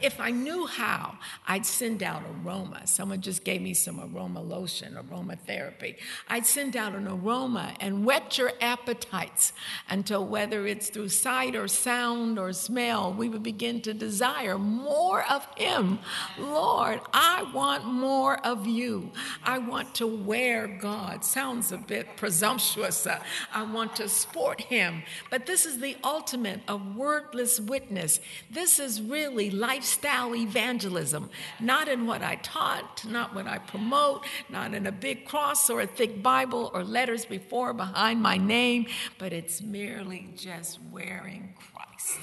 If 0.01 0.20
I 0.20 0.31
knew 0.31 0.65
how, 0.65 1.17
I'd 1.48 1.65
send 1.65 2.01
out 2.01 2.24
aroma. 2.43 2.88
Someone 2.88 3.22
just 3.22 3.43
gave 3.43 3.62
me 3.62 3.74
some 3.74 4.00
aroma 4.00 4.41
lotion, 4.41 4.96
aromatherapy. 4.96 5.98
I'd 6.27 6.46
send 6.46 6.75
out 6.75 6.96
an 6.96 7.08
aroma 7.08 7.74
and 7.79 8.05
whet 8.05 8.38
your 8.38 8.53
appetites 8.62 9.53
until 9.89 10.25
whether 10.25 10.65
it's 10.65 10.89
through 10.89 11.10
sight 11.10 11.55
or 11.55 11.67
sound 11.67 12.39
or 12.39 12.53
smell, 12.53 13.13
we 13.13 13.29
would 13.29 13.43
begin 13.43 13.81
to 13.81 13.93
desire 13.93 14.58
more 14.58 15.24
of 15.29 15.48
Him. 15.58 16.00
Lord, 16.39 17.01
I 17.13 17.50
want 17.53 17.86
more 17.86 18.43
of 18.46 18.65
you. 18.65 19.12
I 19.43 19.60
want 19.60 19.93
to 19.96 20.08
wear 20.08 20.67
God. 20.67 21.24
Sounds 21.24 21.72
a 21.72 21.77
bit 21.77 22.17
presumptuous. 22.17 23.05
Uh, 23.05 23.20
I 23.53 23.63
want 23.63 23.96
to 23.98 24.10
sport 24.10 24.62
Him. 24.62 25.03
But 25.29 25.46
this 25.46 25.65
is 25.65 25.79
the 25.79 25.96
ultimate 26.03 26.62
of 26.67 26.90
wordless 26.95 27.60
witness. 27.60 28.19
This 28.50 28.79
is 28.79 29.01
really 29.01 29.50
lifestyle 29.50 30.36
evangelism, 30.36 31.29
not 31.60 31.88
in 31.88 32.05
what 32.05 32.21
I 32.21 32.36
taught, 32.36 33.05
not 33.05 33.33
what 33.33 33.48
I 33.48 33.57
promote, 33.57 34.25
not 34.50 34.74
in 34.74 34.88
a 34.88 34.91
big 34.91 35.25
cross 35.25 35.69
or 35.69 35.81
a 35.81 35.88
thick 35.88 36.21
Bible 36.21 36.71
or 36.74 36.83
letters 36.83 37.25
before 37.25 37.74
behind 37.74 38.21
my 38.21 38.38
name, 38.38 38.88
but 39.17 39.33
it's 39.33 39.62
merely 39.62 40.29
just 40.36 40.79
wearing 40.91 41.53
Christ. 41.55 42.19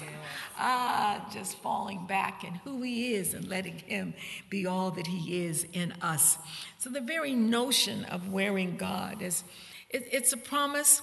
Ah, 0.58 1.28
just 1.32 1.58
falling 1.58 2.06
back 2.06 2.44
in 2.44 2.54
who 2.54 2.82
He 2.82 3.14
is 3.14 3.34
and 3.34 3.48
letting 3.48 3.78
Him 3.78 4.14
be 4.50 4.66
all 4.66 4.90
that 4.92 5.06
He 5.06 5.44
is 5.44 5.66
in 5.72 5.92
us. 6.02 6.38
So 6.78 6.90
the 6.90 7.00
very 7.00 7.35
notion 7.35 8.04
of 8.04 8.28
wearing 8.28 8.76
God 8.76 9.22
is 9.22 9.44
it, 9.90 10.09
it's 10.12 10.33
a 10.33 10.37
promise. 10.37 11.02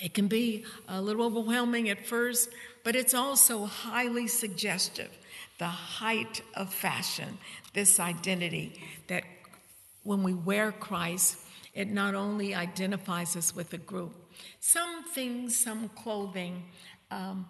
It 0.00 0.14
can 0.14 0.26
be 0.26 0.64
a 0.88 1.00
little 1.00 1.24
overwhelming 1.24 1.88
at 1.88 2.04
first, 2.04 2.50
but 2.82 2.96
it's 2.96 3.14
also 3.14 3.64
highly 3.64 4.26
suggestive 4.26 5.10
the 5.58 5.66
height 5.66 6.42
of 6.54 6.72
fashion, 6.72 7.38
this 7.74 8.00
identity 8.00 8.80
that 9.06 9.22
when 10.02 10.22
we 10.22 10.34
wear 10.34 10.72
Christ, 10.72 11.38
it 11.74 11.88
not 11.88 12.14
only 12.14 12.54
identifies 12.54 13.36
us 13.36 13.54
with 13.54 13.72
a 13.72 13.78
group, 13.78 14.14
some 14.60 15.04
things, 15.04 15.56
some 15.56 15.88
clothing 15.90 16.64
um, 17.10 17.48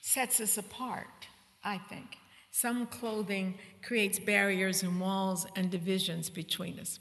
sets 0.00 0.40
us 0.40 0.58
apart, 0.58 1.28
I 1.64 1.78
think. 1.78 2.18
Some 2.50 2.86
clothing 2.86 3.58
creates 3.82 4.18
barriers 4.18 4.82
and 4.82 5.00
walls 5.00 5.46
and 5.54 5.70
divisions 5.70 6.28
between 6.30 6.80
us. 6.80 6.98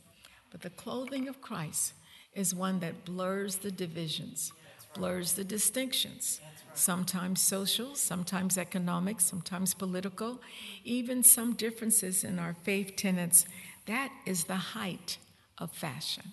But 0.51 0.61
the 0.61 0.69
clothing 0.69 1.27
of 1.27 1.41
Christ 1.41 1.93
is 2.33 2.53
one 2.53 2.79
that 2.79 3.05
blurs 3.05 3.57
the 3.57 3.71
divisions, 3.71 4.51
blurs 4.99 5.33
the 5.33 5.45
distinctions 5.45 6.41
sometimes 6.73 7.41
social, 7.41 7.95
sometimes 7.95 8.57
economic, 8.57 9.19
sometimes 9.19 9.73
political, 9.73 10.39
even 10.83 11.23
some 11.23 11.53
differences 11.53 12.23
in 12.23 12.39
our 12.39 12.53
faith 12.53 12.95
tenets. 12.95 13.45
That 13.85 14.11
is 14.25 14.45
the 14.45 14.55
height 14.55 15.17
of 15.57 15.71
fashion. 15.71 16.23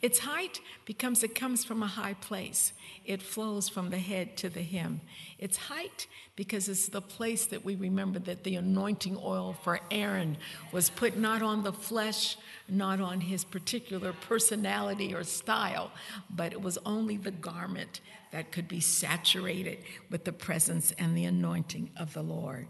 Its 0.00 0.20
height 0.20 0.60
becomes 0.84 1.24
it 1.24 1.34
comes 1.34 1.64
from 1.64 1.82
a 1.82 1.86
high 1.86 2.14
place. 2.14 2.72
It 3.04 3.20
flows 3.20 3.68
from 3.68 3.90
the 3.90 3.98
head 3.98 4.36
to 4.36 4.48
the 4.48 4.62
hem. 4.62 5.00
Its 5.38 5.56
height 5.56 6.06
because 6.36 6.68
it's 6.68 6.88
the 6.88 7.00
place 7.00 7.46
that 7.46 7.64
we 7.64 7.74
remember 7.74 8.20
that 8.20 8.44
the 8.44 8.54
anointing 8.54 9.18
oil 9.20 9.56
for 9.64 9.80
Aaron 9.90 10.36
was 10.70 10.88
put 10.88 11.16
not 11.16 11.42
on 11.42 11.64
the 11.64 11.72
flesh, 11.72 12.36
not 12.68 13.00
on 13.00 13.20
his 13.20 13.44
particular 13.44 14.12
personality 14.12 15.12
or 15.12 15.24
style, 15.24 15.90
but 16.30 16.52
it 16.52 16.62
was 16.62 16.78
only 16.86 17.16
the 17.16 17.32
garment 17.32 18.00
that 18.30 18.52
could 18.52 18.68
be 18.68 18.80
saturated 18.80 19.78
with 20.10 20.24
the 20.24 20.32
presence 20.32 20.92
and 20.92 21.16
the 21.16 21.24
anointing 21.24 21.90
of 21.96 22.12
the 22.12 22.22
Lord. 22.22 22.68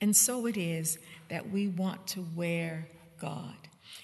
And 0.00 0.16
so 0.16 0.46
it 0.46 0.56
is 0.56 0.98
that 1.28 1.50
we 1.50 1.68
want 1.68 2.06
to 2.08 2.26
wear 2.34 2.88
God 3.20 3.56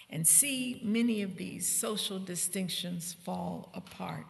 and 0.09 0.27
see 0.27 0.81
many 0.85 1.23
of 1.23 1.37
these 1.37 1.69
social 1.69 2.19
distinctions 2.19 3.15
fall 3.25 3.71
apart. 3.75 4.27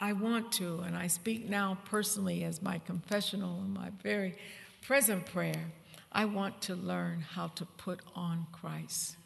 I 0.00 0.12
want 0.12 0.52
to, 0.52 0.80
and 0.80 0.96
I 0.96 1.06
speak 1.06 1.48
now 1.48 1.78
personally 1.84 2.44
as 2.44 2.60
my 2.62 2.78
confessional 2.78 3.60
and 3.60 3.72
my 3.72 3.90
very 4.02 4.34
present 4.82 5.26
prayer, 5.26 5.72
I 6.10 6.24
want 6.24 6.60
to 6.62 6.74
learn 6.74 7.20
how 7.20 7.48
to 7.48 7.64
put 7.64 8.00
on 8.14 8.46
Christ. 8.52 9.16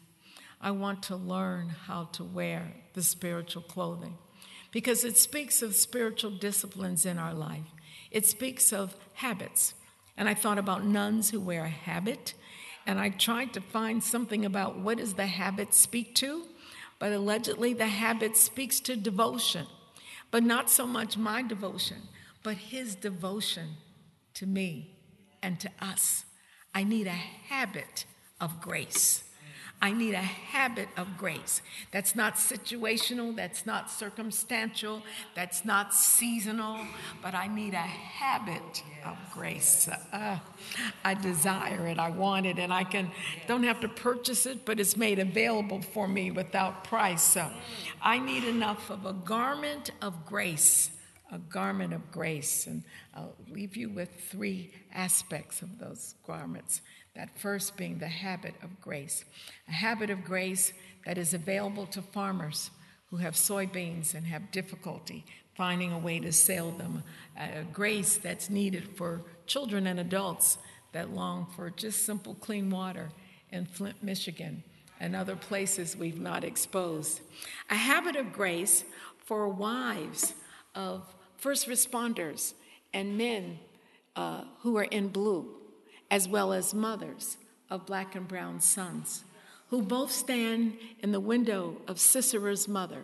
I 0.61 0.71
want 0.71 1.03
to 1.03 1.15
learn 1.15 1.69
how 1.69 2.05
to 2.13 2.23
wear 2.23 2.73
the 2.93 3.03
spiritual 3.03 3.61
clothing 3.63 4.17
because 4.71 5.03
it 5.03 5.17
speaks 5.17 5.61
of 5.61 5.75
spiritual 5.75 6.31
disciplines 6.31 7.05
in 7.05 7.17
our 7.17 7.33
life. 7.33 7.65
It 8.11 8.25
speaks 8.25 8.71
of 8.71 8.95
habits. 9.13 9.73
And 10.15 10.27
I 10.27 10.33
thought 10.33 10.57
about 10.57 10.85
nuns 10.85 11.29
who 11.29 11.39
wear 11.39 11.65
a 11.65 11.69
habit, 11.69 12.33
and 12.87 12.99
I 12.99 13.09
tried 13.09 13.53
to 13.53 13.61
find 13.61 14.01
something 14.01 14.45
about 14.45 14.79
what 14.79 14.97
does 14.97 15.13
the 15.15 15.27
habit 15.27 15.73
speak 15.73 16.15
to, 16.15 16.45
but 16.99 17.11
allegedly 17.11 17.73
the 17.73 17.87
habit 17.87 18.37
speaks 18.37 18.79
to 18.79 18.95
devotion, 18.95 19.67
but 20.31 20.41
not 20.41 20.69
so 20.69 20.87
much 20.87 21.17
my 21.17 21.41
devotion, 21.41 21.97
but 22.43 22.55
his 22.55 22.95
devotion 22.95 23.75
to 24.35 24.45
me 24.45 24.95
and 25.43 25.59
to 25.59 25.69
us. 25.81 26.23
I 26.73 26.85
need 26.85 27.07
a 27.07 27.09
habit 27.09 28.05
of 28.39 28.61
grace. 28.61 29.23
I 29.79 29.91
need 29.91 30.15
a 30.15 30.17
habit 30.17 30.89
of 30.97 31.17
grace. 31.17 31.61
That's 31.91 32.15
not 32.15 32.35
situational, 32.35 33.35
that's 33.35 33.65
not 33.65 33.91
circumstantial, 33.91 35.03
that's 35.35 35.63
not 35.65 35.93
seasonal, 35.93 36.79
but 37.21 37.35
I 37.35 37.47
need 37.47 37.75
a 37.75 37.77
habit 37.77 38.83
of 39.05 39.17
grace. 39.31 39.87
Uh, 40.11 40.39
I 41.05 41.13
desire 41.13 41.85
it, 41.87 41.99
I 41.99 42.09
want 42.09 42.47
it, 42.47 42.57
and 42.57 42.73
I 42.73 42.85
can 42.85 43.11
don't 43.47 43.63
have 43.63 43.79
to 43.81 43.87
purchase 43.87 44.47
it, 44.47 44.65
but 44.65 44.79
it's 44.79 44.97
made 44.97 45.19
available 45.19 45.81
for 45.81 46.07
me 46.07 46.31
without 46.31 46.83
price. 46.83 47.21
So 47.21 47.47
I 48.01 48.17
need 48.17 48.45
enough 48.45 48.89
of 48.89 49.05
a 49.05 49.13
garment 49.13 49.91
of 50.01 50.25
grace 50.25 50.89
a 51.29 51.37
garment 51.37 51.93
of 51.93 52.09
grace. 52.09 52.67
And 52.67 52.83
I'll 53.13 53.35
leave 53.49 53.75
you 53.75 53.89
with 53.89 54.09
three 54.29 54.71
aspects 54.93 55.61
of 55.61 55.77
those 55.77 56.15
garments 56.25 56.81
that 57.17 57.37
first 57.37 57.75
being 57.75 57.97
the 57.97 58.07
habit 58.07 58.53
of 58.63 58.79
grace, 58.79 59.25
a 59.67 59.73
habit 59.73 60.09
of 60.09 60.23
grace 60.23 60.71
that 61.05 61.17
is 61.17 61.33
available 61.33 61.87
to 61.87 62.01
farmers 62.01 62.71
who 63.09 63.17
have 63.17 63.33
soybeans 63.33 64.13
and 64.13 64.25
have 64.27 64.51
difficulty 64.51 65.25
finding 65.57 65.91
a 65.91 65.97
way 65.97 66.19
to 66.19 66.31
sell 66.31 66.69
them, 66.69 67.03
a 67.35 67.63
grace 67.73 68.17
that's 68.17 68.47
needed 68.47 68.87
for 68.95 69.21
children 69.47 69.87
and 69.87 69.99
adults 69.99 70.59
that 70.91 71.09
long 71.15 71.47
for 71.55 71.71
just 71.71 72.05
simple 72.05 72.35
clean 72.35 72.69
water 72.69 73.09
in 73.51 73.65
Flint, 73.65 74.03
Michigan, 74.03 74.63
and 74.99 75.15
other 75.15 75.35
places 75.35 75.97
we've 75.97 76.21
not 76.21 76.43
exposed. 76.43 77.21
A 77.71 77.75
habit 77.75 78.15
of 78.15 78.31
grace 78.31 78.83
for 79.25 79.49
wives 79.49 80.35
of 80.75 81.03
first 81.37 81.67
responders 81.67 82.53
and 82.93 83.17
men 83.17 83.57
uh, 84.15 84.43
who 84.61 84.77
are 84.77 84.83
in 84.83 85.07
blue, 85.07 85.55
as 86.09 86.27
well 86.27 86.53
as 86.53 86.73
mothers 86.73 87.37
of 87.69 87.85
black 87.85 88.15
and 88.15 88.27
brown 88.27 88.61
sons, 88.61 89.23
who 89.69 89.81
both 89.81 90.11
stand 90.11 90.77
in 90.99 91.11
the 91.11 91.19
window 91.19 91.81
of 91.87 91.97
Sisera's 91.97 92.67
mother 92.67 93.03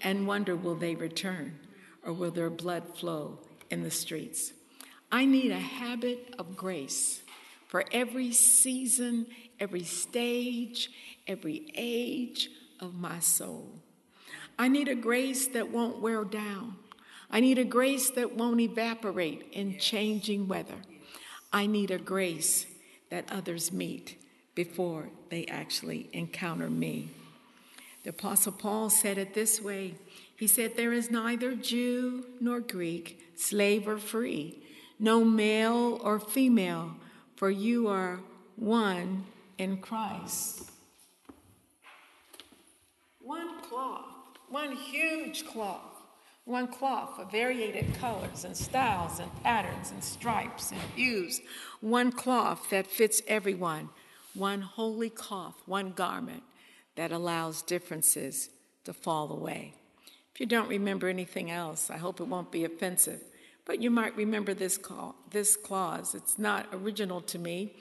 and 0.00 0.26
wonder 0.26 0.54
will 0.54 0.76
they 0.76 0.94
return 0.94 1.58
or 2.04 2.12
will 2.12 2.30
their 2.30 2.50
blood 2.50 2.96
flow 2.96 3.38
in 3.70 3.82
the 3.82 3.90
streets. 3.90 4.52
I 5.10 5.24
need 5.24 5.50
a 5.50 5.58
habit 5.58 6.34
of 6.38 6.56
grace 6.56 7.22
for 7.66 7.84
every 7.92 8.32
season, 8.32 9.26
every 9.58 9.84
stage, 9.84 10.90
every 11.26 11.70
age 11.74 12.50
of 12.80 12.94
my 12.94 13.18
soul. 13.20 13.68
I 14.58 14.68
need 14.68 14.88
a 14.88 14.94
grace 14.94 15.48
that 15.48 15.70
won't 15.70 16.00
wear 16.00 16.24
down. 16.24 16.76
I 17.30 17.40
need 17.40 17.58
a 17.58 17.64
grace 17.64 18.10
that 18.10 18.36
won't 18.36 18.60
evaporate 18.60 19.48
in 19.52 19.78
changing 19.78 20.46
weather. 20.46 20.76
I 21.54 21.66
need 21.66 21.92
a 21.92 21.98
grace 21.98 22.66
that 23.10 23.30
others 23.30 23.70
meet 23.70 24.20
before 24.56 25.10
they 25.30 25.46
actually 25.46 26.10
encounter 26.12 26.68
me. 26.68 27.10
The 28.02 28.10
Apostle 28.10 28.50
Paul 28.50 28.90
said 28.90 29.18
it 29.18 29.34
this 29.34 29.60
way 29.62 29.94
He 30.36 30.48
said, 30.48 30.76
There 30.76 30.92
is 30.92 31.12
neither 31.12 31.54
Jew 31.54 32.26
nor 32.40 32.58
Greek, 32.58 33.20
slave 33.36 33.86
or 33.86 33.98
free, 33.98 34.58
no 34.98 35.24
male 35.24 36.00
or 36.02 36.18
female, 36.18 36.96
for 37.36 37.50
you 37.50 37.86
are 37.86 38.18
one 38.56 39.24
in 39.56 39.76
Christ. 39.76 40.72
One 43.20 43.62
cloth, 43.62 44.06
one 44.48 44.74
huge 44.74 45.46
cloth, 45.46 45.93
one 46.44 46.68
cloth 46.68 47.18
of 47.18 47.30
varied 47.30 47.86
colors 47.98 48.44
and 48.44 48.56
styles 48.56 49.18
and 49.18 49.42
patterns 49.42 49.90
and 49.90 50.04
stripes 50.04 50.72
and 50.72 50.80
hues, 50.94 51.40
one 51.80 52.12
cloth 52.12 52.68
that 52.70 52.86
fits 52.86 53.22
everyone, 53.26 53.88
one 54.34 54.60
holy 54.60 55.08
cloth, 55.08 55.62
one 55.64 55.90
garment 55.92 56.42
that 56.96 57.10
allows 57.10 57.62
differences 57.62 58.50
to 58.84 58.92
fall 58.92 59.32
away. 59.32 59.74
If 60.34 60.40
you 60.40 60.46
don't 60.46 60.68
remember 60.68 61.08
anything 61.08 61.50
else, 61.50 61.90
I 61.90 61.96
hope 61.96 62.20
it 62.20 62.28
won't 62.28 62.52
be 62.52 62.64
offensive, 62.64 63.22
but 63.64 63.80
you 63.80 63.90
might 63.90 64.14
remember 64.14 64.52
this, 64.52 64.76
call, 64.76 65.14
this 65.30 65.56
clause. 65.56 66.14
It's 66.14 66.38
not 66.38 66.66
original 66.72 67.22
to 67.22 67.38
me, 67.38 67.74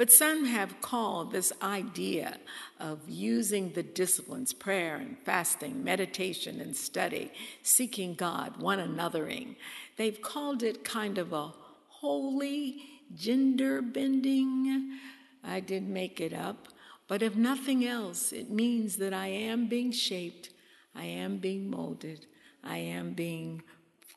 but 0.00 0.10
some 0.10 0.46
have 0.46 0.80
called 0.80 1.30
this 1.30 1.52
idea 1.60 2.38
of 2.78 3.06
using 3.06 3.70
the 3.74 3.82
disciplines, 3.82 4.50
prayer 4.50 4.96
and 4.96 5.18
fasting, 5.26 5.84
meditation 5.84 6.58
and 6.58 6.74
study, 6.74 7.30
seeking 7.62 8.14
God, 8.14 8.56
one 8.56 8.78
anothering, 8.78 9.56
they've 9.98 10.22
called 10.22 10.62
it 10.62 10.84
kind 10.84 11.18
of 11.18 11.34
a 11.34 11.52
holy 11.88 12.82
gender 13.14 13.82
bending. 13.82 14.98
I 15.44 15.60
did 15.60 15.86
make 15.86 16.18
it 16.18 16.32
up. 16.32 16.68
But 17.06 17.20
if 17.20 17.36
nothing 17.36 17.84
else, 17.84 18.32
it 18.32 18.48
means 18.48 18.96
that 18.96 19.12
I 19.12 19.26
am 19.26 19.66
being 19.66 19.92
shaped, 19.92 20.48
I 20.94 21.04
am 21.04 21.36
being 21.36 21.68
molded, 21.68 22.24
I 22.64 22.78
am 22.78 23.12
being 23.12 23.64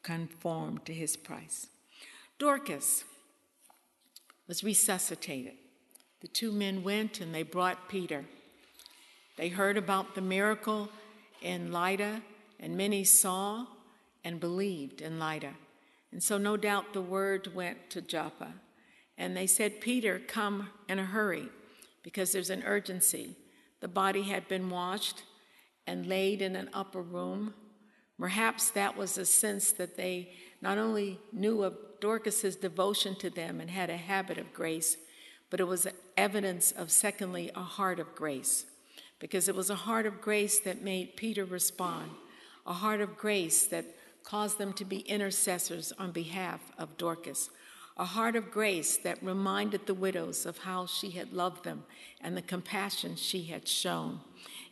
conformed 0.02 0.86
to 0.86 0.94
his 0.94 1.18
price. 1.18 1.68
Dorcas 2.40 3.04
was 4.48 4.64
resuscitated. 4.64 5.56
The 6.24 6.30
two 6.30 6.54
men 6.54 6.84
went 6.84 7.20
and 7.20 7.36
they 7.36 7.44
brought 7.44 7.90
Peter. 7.90 8.24
They 9.36 9.50
heard 9.50 9.76
about 9.76 10.16
the 10.16 10.22
miracle 10.22 10.88
in 11.42 11.70
Lydda, 11.74 12.22
and 12.62 12.78
many 12.78 13.04
saw 13.04 13.66
and 14.24 14.40
believed 14.40 15.02
in 15.02 15.20
Lydda. 15.20 15.54
And 16.14 16.24
so, 16.24 16.38
no 16.38 16.56
doubt, 16.56 16.94
the 16.94 17.02
word 17.02 17.54
went 17.54 17.90
to 17.90 18.02
Joppa. 18.02 18.54
And 19.18 19.36
they 19.36 19.48
said, 19.48 19.82
Peter, 19.82 20.18
come 20.26 20.70
in 20.88 20.98
a 20.98 21.04
hurry, 21.04 21.50
because 22.04 22.32
there's 22.32 22.50
an 22.50 22.64
urgency. 22.66 23.36
The 23.82 23.90
body 23.90 24.24
had 24.24 24.48
been 24.48 24.70
washed 24.70 25.24
and 25.86 26.08
laid 26.08 26.42
in 26.42 26.56
an 26.56 26.70
upper 26.74 27.02
room. 27.02 27.54
Perhaps 28.18 28.70
that 28.72 28.96
was 28.96 29.18
a 29.18 29.26
sense 29.26 29.74
that 29.74 29.98
they 29.98 30.32
not 30.62 30.78
only 30.78 31.20
knew 31.34 31.64
of 31.64 31.76
Dorcas's 32.00 32.56
devotion 32.56 33.14
to 33.16 33.30
them 33.30 33.60
and 33.60 33.70
had 33.70 33.90
a 33.90 33.98
habit 33.98 34.38
of 34.38 34.54
grace, 34.54 34.96
but 35.54 35.60
it 35.60 35.68
was 35.68 35.86
evidence 36.18 36.72
of, 36.72 36.90
secondly, 36.90 37.52
a 37.54 37.62
heart 37.62 38.00
of 38.00 38.16
grace, 38.16 38.66
because 39.20 39.48
it 39.48 39.54
was 39.54 39.70
a 39.70 39.76
heart 39.76 40.08
of 40.08 40.20
grace 40.20 40.58
that 40.58 40.82
made 40.82 41.16
Peter 41.16 41.46
respond, 41.46 42.10
a 42.66 42.74
heart 42.74 43.02
of 43.02 43.16
grace 43.16 43.68
that 43.68 43.86
caused 44.24 44.58
them 44.58 44.74
to 44.74 44.84
be 44.84 45.02
intercessors 45.02 45.94
on 46.00 46.10
behalf 46.10 46.60
of 46.80 46.98
Dorcas, 46.98 47.52
a 47.98 48.04
heart 48.04 48.36
of 48.36 48.50
grace 48.50 48.98
that 48.98 49.22
reminded 49.22 49.86
the 49.86 49.94
widows 49.94 50.48
of 50.48 50.58
how 50.58 50.88
she 50.88 51.12
had 51.12 51.34
loved 51.34 51.66
them 51.66 51.84
and 52.20 52.36
the 52.36 52.42
compassion 52.42 53.16
she 53.16 53.44
had 53.44 53.68
shown. 53.68 54.22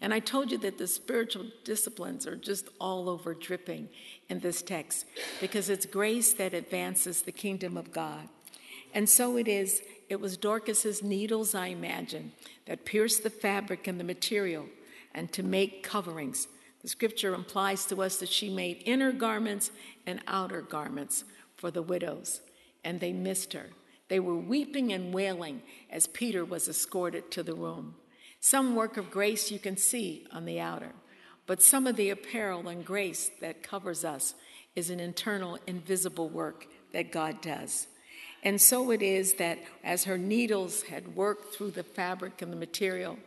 And 0.02 0.12
I 0.12 0.18
told 0.18 0.52
you 0.52 0.58
that 0.58 0.80
the 0.80 0.88
spiritual 0.88 1.46
disciplines 1.64 2.26
are 2.26 2.36
just 2.36 2.70
all 2.80 3.08
over 3.08 3.36
dripping 3.36 3.88
in 4.30 4.40
this 4.40 4.64
text 4.64 5.06
because 5.40 5.70
it's 5.70 5.86
grace 5.86 6.34
that 6.34 6.56
advances 6.56 7.22
the 7.22 7.32
kingdom 7.32 7.78
of 7.78 7.92
God. 7.92 8.30
And 8.94 9.08
so 9.08 9.38
it 9.38 9.48
is 9.48 9.82
it 10.12 10.20
was 10.20 10.36
Dorcas's 10.36 11.02
needles, 11.02 11.56
I 11.56 11.68
imagine, 11.68 12.34
that 12.66 12.84
pierced 12.84 13.24
the 13.24 13.30
fabric 13.30 13.88
and 13.88 13.98
the 13.98 14.04
material 14.04 14.66
and 15.14 15.32
to 15.32 15.42
make 15.42 15.84
coverings. 15.84 16.50
The 16.82 16.90
scripture 16.90 17.34
implies 17.34 17.86
to 17.86 18.02
us 18.02 18.18
that 18.18 18.28
she 18.28 18.50
made 18.50 18.84
inner 18.86 19.14
garments 19.14 19.72
and 20.06 20.20
outer 20.28 20.62
garments 20.62 21.24
for 21.56 21.72
the 21.72 21.82
widows, 21.82 22.42
and 22.84 23.00
they 23.00 23.14
missed 23.14 23.54
her. 23.54 23.70
They 24.10 24.20
were 24.20 24.36
weeping 24.36 24.92
and 24.92 25.14
wailing 25.14 25.62
as 25.90 26.08
Peter 26.08 26.44
was 26.44 26.68
escorted 26.68 27.32
to 27.32 27.44
the 27.44 27.56
room. 27.56 27.96
Some 28.42 28.76
work 28.76 28.98
of 28.98 29.12
grace 29.12 29.50
you 29.50 29.60
can 29.60 29.78
see 29.78 30.28
on 30.34 30.44
the 30.44 30.60
outer, 30.60 30.92
but 31.46 31.62
some 31.62 31.88
of 31.88 31.96
the 31.96 32.10
apparel 32.10 32.68
and 32.68 32.84
grace 32.84 33.32
that 33.40 33.64
covers 33.64 34.04
us 34.04 34.36
is 34.76 34.90
an 34.90 35.00
internal, 35.00 35.58
invisible 35.68 36.28
work 36.28 36.68
that 36.92 37.14
God 37.14 37.40
does. 37.42 37.88
And 38.44 38.60
so 38.60 38.92
it 38.92 39.02
is 39.02 39.34
that 39.36 39.60
as 39.84 40.06
her 40.06 40.18
needles 40.18 40.84
had 40.84 41.16
worked 41.16 41.54
through 41.54 41.72
the 41.72 41.84
fabric 41.84 42.42
and 42.42 42.52
the 42.52 42.58
material, 42.58 43.18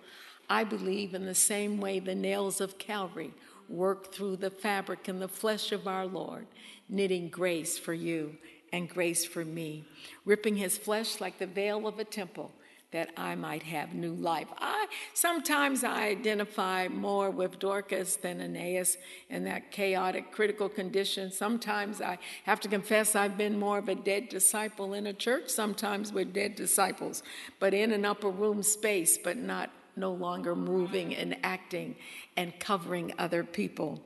I 0.49 0.65
believe 0.65 1.15
in 1.15 1.25
the 1.25 1.35
same 1.35 1.81
way 1.81 2.01
the 2.01 2.15
nails 2.15 2.61
of 2.61 2.79
Calvary 2.79 3.33
worked 3.69 4.15
through 4.15 4.37
the 4.37 4.51
fabric 4.51 5.09
and 5.09 5.23
the 5.23 5.29
flesh 5.29 5.73
of 5.73 5.87
our 5.87 6.07
Lord, 6.07 6.47
knitting 6.89 7.29
grace 7.29 7.79
for 7.79 7.95
you 7.95 8.37
and 8.73 8.89
grace 8.89 9.25
for 9.25 9.45
me, 9.45 9.85
ripping 10.25 10.57
his 10.57 10.77
flesh 10.77 11.21
like 11.21 11.39
the 11.39 11.47
veil 11.47 11.87
of 11.87 11.99
a 11.99 12.05
temple 12.05 12.53
that 12.93 13.11
I 13.17 13.35
might 13.35 13.65
have 13.65 13.95
new 13.95 14.15
life. 14.15 14.49
I 14.59 14.87
sometimes 15.15 15.83
I 15.83 16.09
identify 16.09 16.89
more 16.89 17.31
with 17.31 17.59
Dorcas 17.59 18.17
than 18.17 18.41
Aeneas 18.41 18.97
in 19.29 19.45
that 19.45 19.71
chaotic, 19.71 20.31
critical 20.31 20.69
condition. 20.69 21.31
Sometimes 21.31 22.01
I 22.01 22.19
have 22.45 22.61
to 22.61 22.69
confess 22.69 23.17
I've 23.17 23.37
been 23.37 23.59
more 23.59 23.79
of 23.79 23.89
a 23.89 23.95
dead 23.95 24.29
disciple 24.29 24.95
in 24.95 25.07
a 25.07 25.13
church. 25.13 25.49
Sometimes 25.49 26.13
we're 26.13 26.25
dead 26.25 26.55
disciples, 26.55 27.23
but 27.59 27.75
in 27.75 27.93
an 27.93 28.05
upper 28.05 28.31
room 28.31 28.63
space, 28.63 29.19
but 29.19 29.37
not 29.37 29.71
no 29.97 30.13
longer 30.13 30.55
moving 30.57 31.15
and 31.15 31.37
acting 31.43 31.97
and 32.37 32.59
covering 32.59 33.13
other 33.19 33.45
people. 33.45 34.03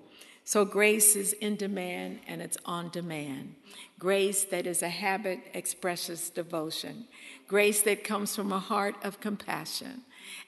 So 0.48 0.64
grace 0.64 1.14
is 1.14 1.34
in 1.34 1.56
demand 1.56 2.20
and 2.26 2.40
it's 2.40 2.56
on 2.64 2.88
demand. 2.88 3.54
Grace 3.98 4.44
that 4.44 4.66
is 4.66 4.82
a 4.82 4.88
habit 4.88 5.40
expresses 5.52 6.30
devotion. 6.30 7.04
Grace 7.46 7.82
that 7.82 8.02
comes 8.02 8.34
from 8.34 8.50
a 8.50 8.58
heart 8.58 8.94
of 9.04 9.20
compassion. 9.20 10.04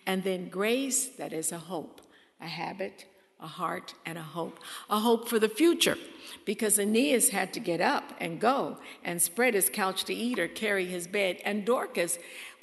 And 0.06 0.24
then 0.24 0.48
grace 0.48 1.04
that 1.18 1.34
is 1.34 1.52
a 1.52 1.58
hope, 1.58 2.00
a 2.40 2.46
habit, 2.46 3.04
a 3.40 3.46
heart, 3.46 3.92
and 4.06 4.16
a 4.16 4.22
hope. 4.22 4.60
A 4.88 5.00
hope 5.00 5.28
for 5.28 5.38
the 5.38 5.50
future 5.50 5.98
because 6.46 6.78
Aeneas 6.78 7.28
had 7.28 7.52
to 7.52 7.60
get 7.60 7.82
up 7.82 8.14
and 8.18 8.40
go 8.40 8.78
and 9.04 9.20
spread 9.20 9.52
his 9.52 9.68
couch 9.68 10.04
to 10.04 10.14
eat 10.14 10.38
or 10.38 10.48
carry 10.48 10.86
his 10.86 11.06
bed. 11.08 11.42
And 11.44 11.66
Dorcas 11.66 12.18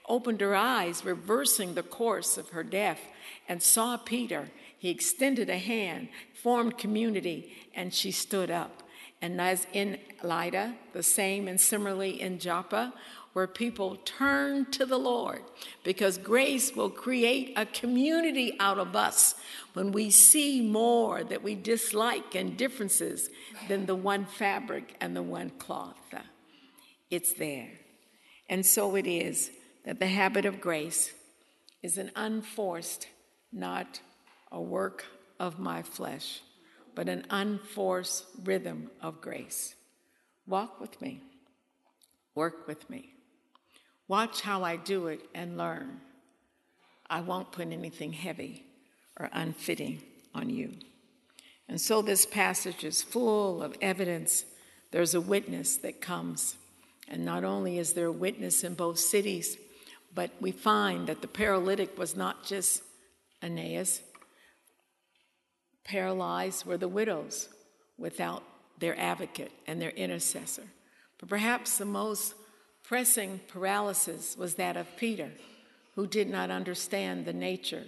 opened 0.10 0.42
her 0.42 0.56
eyes, 0.56 1.06
reversing 1.06 1.76
the 1.76 1.84
course 1.84 2.36
of 2.36 2.50
her 2.50 2.64
death, 2.64 3.02
and 3.48 3.62
saw 3.62 3.96
Peter 3.96 4.50
he 4.78 4.90
extended 4.90 5.50
a 5.50 5.58
hand, 5.58 6.10
formed 6.34 6.78
community, 6.78 7.54
and 7.76 7.94
she 7.94 8.12
stood 8.12 8.52
up. 8.52 8.84
And 9.22 9.42
as 9.42 9.66
in 9.74 9.98
Lydda, 10.24 10.76
the 10.94 11.04
same, 11.04 11.48
and 11.48 11.60
similarly 11.60 12.22
in 12.22 12.38
Joppa, 12.38 12.94
where 13.34 13.48
people 13.48 13.98
turn 14.04 14.66
to 14.72 14.86
the 14.86 14.98
Lord 14.98 15.44
because 15.84 16.18
grace 16.18 16.76
will 16.76 16.90
create 16.90 17.54
a 17.56 17.68
community 17.68 18.56
out 18.60 18.80
of 18.80 18.96
us 18.96 19.36
when 19.74 19.92
we 19.92 20.10
see 20.10 20.60
more 20.62 21.24
that 21.24 21.44
we 21.44 21.54
dislike 21.54 22.34
and 22.34 22.58
differences 22.58 23.30
than 23.68 23.86
the 23.86 23.96
one 23.96 24.26
fabric 24.26 24.96
and 25.00 25.16
the 25.16 25.22
one 25.22 25.52
cloth. 25.52 25.96
It's 27.12 27.34
there. 27.34 27.70
And 28.50 28.66
so 28.66 28.96
it 28.96 29.06
is 29.06 29.52
that 29.86 30.00
the 30.00 30.08
habit 30.08 30.46
of 30.46 30.60
grace 30.60 31.14
is 31.84 31.98
an 31.98 32.12
unforced, 32.16 33.08
not 33.52 34.02
a 34.52 34.62
work 34.62 35.06
of 35.40 35.60
my 35.60 35.82
flesh, 35.82 36.42
but 36.96 37.10
an 37.10 37.26
unforced 37.30 38.26
rhythm 38.44 38.90
of 39.02 39.22
grace. 39.22 39.76
Walk 40.48 40.80
with 40.80 41.02
me. 41.02 41.22
Work 42.36 42.68
with 42.68 42.90
me. 42.90 43.14
Watch 44.08 44.42
how 44.42 44.64
I 44.64 44.78
do 44.78 45.08
it 45.08 45.22
and 45.36 45.58
learn. 45.58 46.00
I 47.10 47.22
won't 47.22 47.52
put 47.52 47.72
anything 47.72 48.14
heavy 48.14 48.66
or 49.20 49.30
unfitting 49.34 50.02
on 50.34 50.50
you. 50.50 50.74
And 51.68 51.80
so 51.82 52.02
this 52.02 52.26
passage 52.26 52.84
is 52.84 53.02
full 53.04 53.62
of 53.62 53.76
evidence. 53.82 54.46
There's 54.92 55.14
a 55.14 55.22
witness 55.22 55.78
that 55.78 56.02
comes. 56.02 56.56
And 57.10 57.26
not 57.26 57.44
only 57.44 57.78
is 57.78 57.94
there 57.94 58.08
a 58.08 58.12
witness 58.12 58.64
in 58.64 58.74
both 58.74 59.00
cities, 59.00 59.58
but 60.14 60.32
we 60.40 60.52
find 60.52 61.08
that 61.08 61.22
the 61.22 61.28
paralytic 61.28 61.98
was 61.98 62.16
not 62.16 62.46
just 62.46 62.82
Aeneas. 63.42 64.02
Paralyzed 65.88 66.66
were 66.66 66.78
the 66.78 66.88
widows 66.88 67.48
without 67.98 68.44
their 68.78 69.00
advocate 69.00 69.52
and 69.66 69.82
their 69.82 69.92
intercessor. 69.92 70.66
But 71.18 71.30
perhaps 71.30 71.78
the 71.78 71.86
most 71.86 72.36
pressing 72.84 73.40
paralysis 73.48 74.38
was 74.38 74.56
that 74.56 74.78
of 74.78 74.98
Peter, 74.98 75.32
who 75.96 76.06
did 76.06 76.30
not 76.30 76.52
understand 76.52 77.26
the 77.26 77.34
nature 77.34 77.86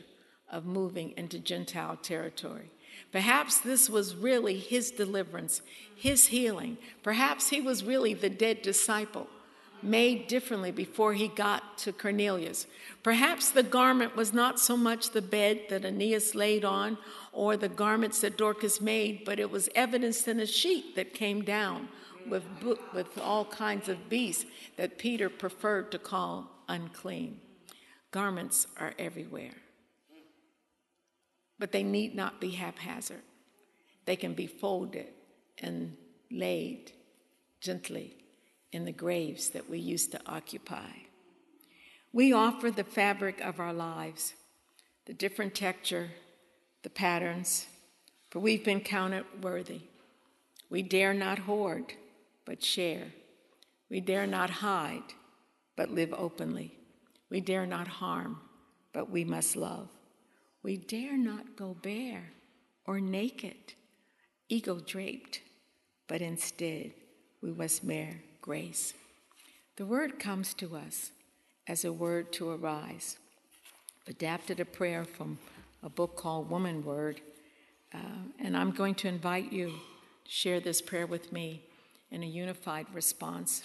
of 0.50 0.66
moving 0.66 1.14
into 1.18 1.40
Gentile 1.40 1.98
territory. 1.98 2.72
Perhaps 3.12 3.60
this 3.60 3.90
was 3.90 4.16
really 4.16 4.58
his 4.58 4.92
deliverance, 4.92 5.62
his 5.96 6.28
healing. 6.28 6.78
Perhaps 7.04 7.50
he 7.50 7.62
was 7.62 7.84
really 7.84 8.14
the 8.14 8.30
dead 8.30 8.62
disciple 8.62 9.28
made 9.82 10.28
differently 10.28 10.72
before 10.72 11.14
he 11.14 11.28
got 11.28 11.78
to 11.78 11.92
Cornelius. 11.92 12.68
Perhaps 13.04 13.52
the 13.52 13.64
garment 13.64 14.16
was 14.16 14.34
not 14.34 14.60
so 14.60 14.76
much 14.76 15.12
the 15.12 15.22
bed 15.22 15.62
that 15.70 15.86
Aeneas 15.86 16.36
laid 16.36 16.66
on 16.66 16.98
or 17.32 17.58
the 17.58 17.70
garments 17.70 18.22
that 18.22 18.38
Dorcas 18.38 18.82
made, 18.82 19.24
but 19.26 19.40
it 19.40 19.52
was 19.52 19.70
evidenced 19.76 20.28
in 20.28 20.40
a 20.40 20.46
sheet 20.46 20.96
that 20.96 21.14
came 21.14 21.44
down 21.44 21.90
with, 22.28 22.44
with 22.94 23.18
all 23.20 23.46
kinds 23.46 23.90
of 23.90 24.10
beasts 24.10 24.46
that 24.78 24.98
Peter 24.98 25.30
preferred 25.30 25.92
to 25.92 26.00
call 26.00 26.50
unclean. 26.68 27.40
Garments 28.12 28.68
are 28.78 28.94
everywhere, 28.98 29.56
but 31.58 31.72
they 31.72 31.84
need 31.84 32.16
not 32.16 32.42
be 32.42 32.52
haphazard. 32.52 33.22
They 34.06 34.16
can 34.16 34.34
be 34.34 34.48
folded 34.48 35.10
and 35.60 35.96
laid 36.32 36.92
gently 37.62 38.16
in 38.72 38.86
the 38.86 38.92
graves 38.92 39.50
that 39.50 39.70
we 39.70 39.78
used 39.78 40.12
to 40.12 40.22
occupy. 40.26 40.90
We 42.12 42.34
offer 42.34 42.72
the 42.72 42.84
fabric 42.84 43.40
of 43.42 43.60
our 43.60 43.74
lives, 43.74 44.34
the 45.06 45.14
different 45.14 45.54
texture, 45.54 46.10
the 46.84 46.90
patterns, 46.90 47.68
for 48.30 48.40
we've 48.40 48.64
been 48.64 48.82
counted 48.82 49.26
worthy. 49.42 49.82
We 50.70 50.82
dare 50.82 51.14
not 51.14 51.40
hoard, 51.40 51.94
but 52.46 52.64
share. 52.64 53.08
We 53.90 54.00
dare 54.02 54.28
not 54.28 54.50
hide, 54.50 55.14
but 55.76 55.92
live 55.92 56.14
openly. 56.14 56.76
We 57.30 57.42
dare 57.42 57.66
not 57.66 57.88
harm, 57.88 58.40
but 58.94 59.10
we 59.10 59.24
must 59.24 59.56
love. 59.56 59.90
We 60.64 60.78
dare 60.78 61.18
not 61.18 61.56
go 61.56 61.76
bare 61.82 62.32
or 62.86 63.00
naked, 63.00 63.74
ego 64.48 64.80
draped, 64.80 65.42
but 66.08 66.22
instead 66.22 66.92
we 67.42 67.52
must 67.52 67.84
wear 67.84 68.22
grace. 68.42 68.94
The 69.78 69.86
word 69.86 70.20
comes 70.20 70.54
to 70.56 70.76
us 70.76 71.12
as 71.68 71.86
a 71.86 71.94
word 71.94 72.34
to 72.34 72.50
arise. 72.50 73.18
Adapted 74.08 74.60
a 74.60 74.66
prayer 74.66 75.06
from 75.06 75.38
a 75.84 75.90
book 75.90 76.18
called 76.18 76.50
Woman 76.50 76.84
Word, 76.84 77.22
uh, 77.94 77.98
and 78.40 78.56
I'm 78.56 78.72
going 78.72 78.96
to 78.96 79.08
invite 79.08 79.52
you 79.52 79.68
to 79.68 80.32
share 80.32 80.60
this 80.60 80.82
prayer 80.82 81.08
with 81.08 81.32
me 81.32 81.64
in 82.12 82.24
a 82.24 82.26
unified 82.26 82.88
response. 82.94 83.62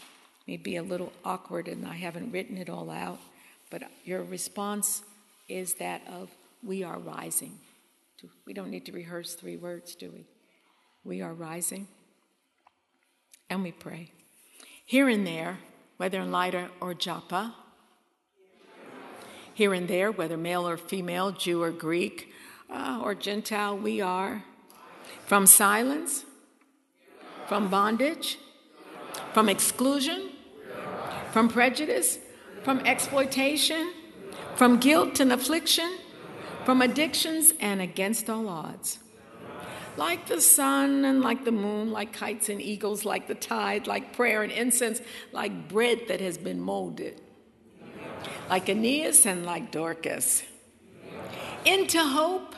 It 0.46 0.50
may 0.50 0.57
be 0.57 0.77
a 0.77 0.83
little 0.83 1.12
awkward, 1.24 1.68
and 1.68 1.87
I 1.87 1.94
haven't 1.94 2.31
written 2.31 2.57
it 2.57 2.70
all 2.70 2.90
out, 2.90 3.18
but 3.70 3.83
your 4.05 4.22
response 4.22 5.03
is 5.48 5.74
that 5.74 6.03
of 6.09 6.31
we 6.62 6.83
are 6.83 6.98
rising. 6.98 7.59
We 8.46 8.55
don't 8.55 8.70
need 8.70 8.87
to 8.87 8.92
rehearse 8.92 9.35
three 9.35 9.57
words, 9.57 9.94
do 9.94 10.11
we? 10.11 10.24
We 11.05 11.20
are 11.20 11.35
rising, 11.35 11.88
and 13.50 13.62
we 13.62 13.72
pray. 13.72 14.12
Here 14.87 15.09
and 15.09 15.27
there, 15.27 15.59
whether 15.96 16.20
in 16.20 16.31
Lydda 16.31 16.70
or 16.81 16.94
Joppa, 16.94 17.55
here 19.55 19.73
and 19.73 19.88
there, 19.88 20.12
whether 20.12 20.37
male 20.37 20.69
or 20.69 20.77
female, 20.77 21.33
Jew 21.33 21.62
or 21.62 21.71
Greek, 21.71 22.33
uh, 22.71 23.01
or 23.03 23.14
Gentile, 23.14 23.77
we 23.79 24.01
are. 24.01 24.45
From 25.27 25.47
silence, 25.47 26.25
from 27.47 27.69
bondage, 27.69 28.38
from 29.33 29.49
exclusion, 29.49 30.31
from 31.31 31.49
prejudice, 31.49 32.19
from 32.62 32.81
exploitation, 32.81 33.93
from 34.57 34.79
guilt 34.79 35.21
and 35.21 35.33
affliction, 35.33 35.99
from 36.64 36.83
addictions, 36.83 37.53
and 37.61 37.81
against 37.81 38.29
all 38.29 38.49
odds 38.49 38.99
like 39.97 40.27
the 40.27 40.40
sun 40.40 41.05
and 41.05 41.21
like 41.21 41.45
the 41.45 41.53
moon, 41.53 41.93
like 41.93 42.12
kites 42.12 42.49
and 42.49 42.61
eagles, 42.61 43.05
like 43.05 43.27
the 43.27 43.35
tide, 43.35 43.87
like 43.87 44.12
prayer 44.12 44.43
and 44.43 44.53
incense, 44.53 45.01
like 45.33 45.69
bread 45.69 46.03
that 46.09 46.21
has 46.21 46.38
been 46.38 46.61
molded, 46.61 47.21
like 48.48 48.68
Aeneas 48.68 49.26
and 49.26 49.44
like 49.44 49.70
Dorcas. 49.70 50.42
Into 51.64 52.02
hope, 52.02 52.54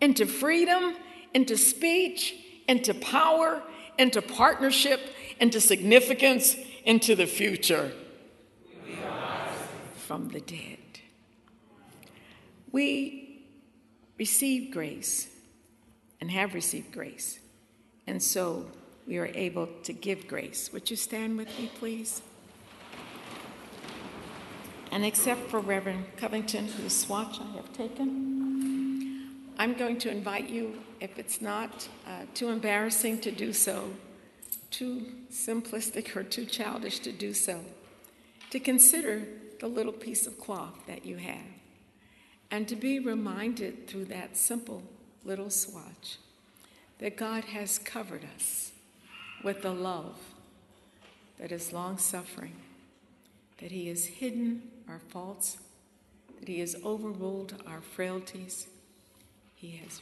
into 0.00 0.26
freedom, 0.26 0.94
into 1.34 1.56
speech, 1.56 2.34
into 2.68 2.94
power, 2.94 3.62
into 3.98 4.22
partnership, 4.22 5.00
into 5.40 5.60
significance, 5.60 6.56
into 6.84 7.14
the 7.14 7.26
future 7.26 7.92
from 10.10 10.28
the 10.30 10.40
dead. 10.40 10.78
We 12.72 13.44
receive 14.18 14.72
grace 14.72 15.28
and 16.20 16.30
have 16.30 16.52
received 16.52 16.92
grace. 16.92 17.38
And 18.06 18.22
so 18.22 18.66
we 19.06 19.18
are 19.18 19.30
able 19.34 19.68
to 19.84 19.92
give 19.92 20.26
grace. 20.26 20.72
Would 20.72 20.90
you 20.90 20.96
stand 20.96 21.36
with 21.36 21.48
me, 21.58 21.70
please? 21.78 22.22
And 24.90 25.04
except 25.04 25.50
for 25.50 25.60
Reverend 25.60 26.04
Covington, 26.16 26.66
whose 26.66 26.96
swatch 26.96 27.40
I 27.40 27.56
have 27.56 27.72
taken, 27.72 29.52
I'm 29.58 29.74
going 29.74 29.98
to 29.98 30.10
invite 30.10 30.48
you, 30.48 30.80
if 31.00 31.18
it's 31.18 31.40
not 31.40 31.88
uh, 32.06 32.24
too 32.34 32.48
embarrassing 32.48 33.20
to 33.20 33.30
do 33.30 33.52
so, 33.52 33.90
too 34.70 35.06
simplistic 35.30 36.16
or 36.16 36.22
too 36.22 36.44
childish 36.44 36.98
to 37.00 37.12
do 37.12 37.34
so, 37.34 37.60
to 38.50 38.58
consider 38.58 39.24
the 39.60 39.68
little 39.68 39.92
piece 39.92 40.26
of 40.26 40.38
cloth 40.38 40.74
that 40.86 41.04
you 41.04 41.16
have 41.16 41.44
and 42.50 42.66
to 42.66 42.76
be 42.76 42.98
reminded 42.98 43.86
through 43.86 44.06
that 44.06 44.36
simple 44.36 44.82
little 45.24 45.50
swatch 45.50 46.18
that 46.98 47.16
God 47.16 47.44
has 47.44 47.78
covered 47.78 48.24
us 48.34 48.72
with 49.44 49.62
the 49.62 49.72
love 49.72 50.18
that 51.38 51.52
is 51.52 51.72
long 51.72 51.96
suffering, 51.96 52.56
that 53.60 53.70
He 53.70 53.88
has 53.88 54.06
hidden 54.06 54.62
our 54.88 55.00
faults, 55.08 55.58
that 56.38 56.48
He 56.48 56.60
has 56.60 56.76
overruled 56.84 57.62
our 57.66 57.80
frailties, 57.80 58.68
He 59.54 59.82
has 59.82 60.00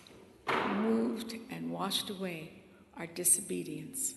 moved 0.77 1.35
and 1.51 1.71
washed 1.71 2.11
away 2.11 2.53
our 2.97 3.07
disobedience. 3.07 4.15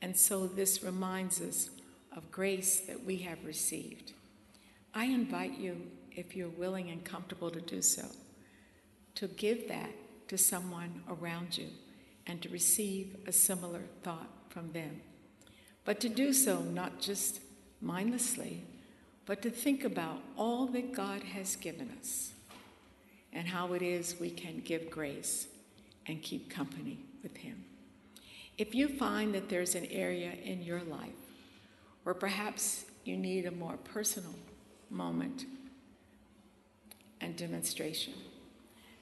And 0.00 0.16
so 0.16 0.46
this 0.46 0.82
reminds 0.82 1.40
us 1.40 1.70
of 2.16 2.30
grace 2.30 2.80
that 2.80 3.04
we 3.04 3.18
have 3.18 3.44
received. 3.44 4.12
I 4.94 5.04
invite 5.04 5.58
you, 5.58 5.76
if 6.10 6.36
you're 6.36 6.48
willing 6.48 6.90
and 6.90 7.04
comfortable 7.04 7.50
to 7.50 7.60
do 7.60 7.80
so, 7.80 8.06
to 9.14 9.28
give 9.28 9.68
that 9.68 9.90
to 10.28 10.36
someone 10.36 11.02
around 11.08 11.56
you 11.56 11.68
and 12.26 12.42
to 12.42 12.48
receive 12.48 13.16
a 13.26 13.32
similar 13.32 13.82
thought 14.02 14.28
from 14.48 14.72
them. 14.72 15.00
But 15.84 16.00
to 16.00 16.08
do 16.08 16.32
so 16.32 16.60
not 16.60 17.00
just 17.00 17.40
mindlessly, 17.82 18.62
but 19.26 19.42
to 19.42 19.50
think 19.50 19.84
about 19.84 20.20
all 20.36 20.66
that 20.66 20.92
God 20.92 21.22
has 21.22 21.56
given 21.56 21.90
us 21.98 22.32
and 23.32 23.48
how 23.48 23.72
it 23.72 23.82
is 23.82 24.16
we 24.20 24.30
can 24.30 24.60
give 24.60 24.90
grace 24.90 25.48
and 26.06 26.22
keep 26.22 26.50
company 26.50 26.98
with 27.22 27.36
Him. 27.36 27.64
If 28.58 28.74
you 28.74 28.88
find 28.88 29.34
that 29.34 29.48
there's 29.48 29.74
an 29.74 29.86
area 29.86 30.32
in 30.44 30.62
your 30.62 30.82
life 30.82 31.10
where 32.02 32.14
perhaps 32.14 32.84
you 33.04 33.16
need 33.16 33.46
a 33.46 33.50
more 33.50 33.76
personal 33.84 34.34
moment 34.90 35.46
and 37.20 37.36
demonstration, 37.36 38.12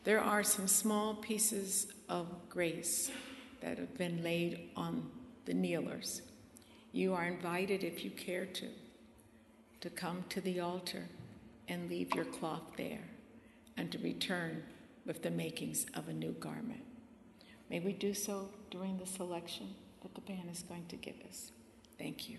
there 0.04 0.20
are 0.20 0.42
some 0.42 0.68
small 0.68 1.14
pieces 1.14 1.88
of 2.08 2.26
grace 2.48 3.10
that 3.60 3.78
have 3.78 3.98
been 3.98 4.22
laid 4.22 4.70
on 4.76 5.10
the 5.44 5.52
kneelers. 5.52 6.22
You 6.92 7.14
are 7.14 7.24
invited, 7.24 7.84
if 7.84 8.04
you 8.04 8.10
care 8.10 8.46
to, 8.46 8.66
to 9.80 9.90
come 9.90 10.24
to 10.30 10.40
the 10.40 10.60
altar 10.60 11.08
and 11.68 11.88
leave 11.88 12.14
your 12.14 12.24
cloth 12.24 12.62
there 12.76 13.04
and 13.76 13.90
to 13.92 13.98
return 13.98 14.62
with 15.06 15.22
the 15.22 15.30
makings 15.30 15.86
of 15.94 16.08
a 16.08 16.12
new 16.12 16.32
garment. 16.32 16.82
May 17.70 17.80
we 17.80 17.92
do 17.92 18.12
so 18.12 18.48
during 18.70 18.98
the 18.98 19.06
selection 19.06 19.74
that 20.02 20.14
the 20.14 20.20
band 20.20 20.50
is 20.50 20.62
going 20.62 20.86
to 20.88 20.96
give 20.96 21.14
us. 21.28 21.52
Thank 21.96 22.28
you. 22.28 22.38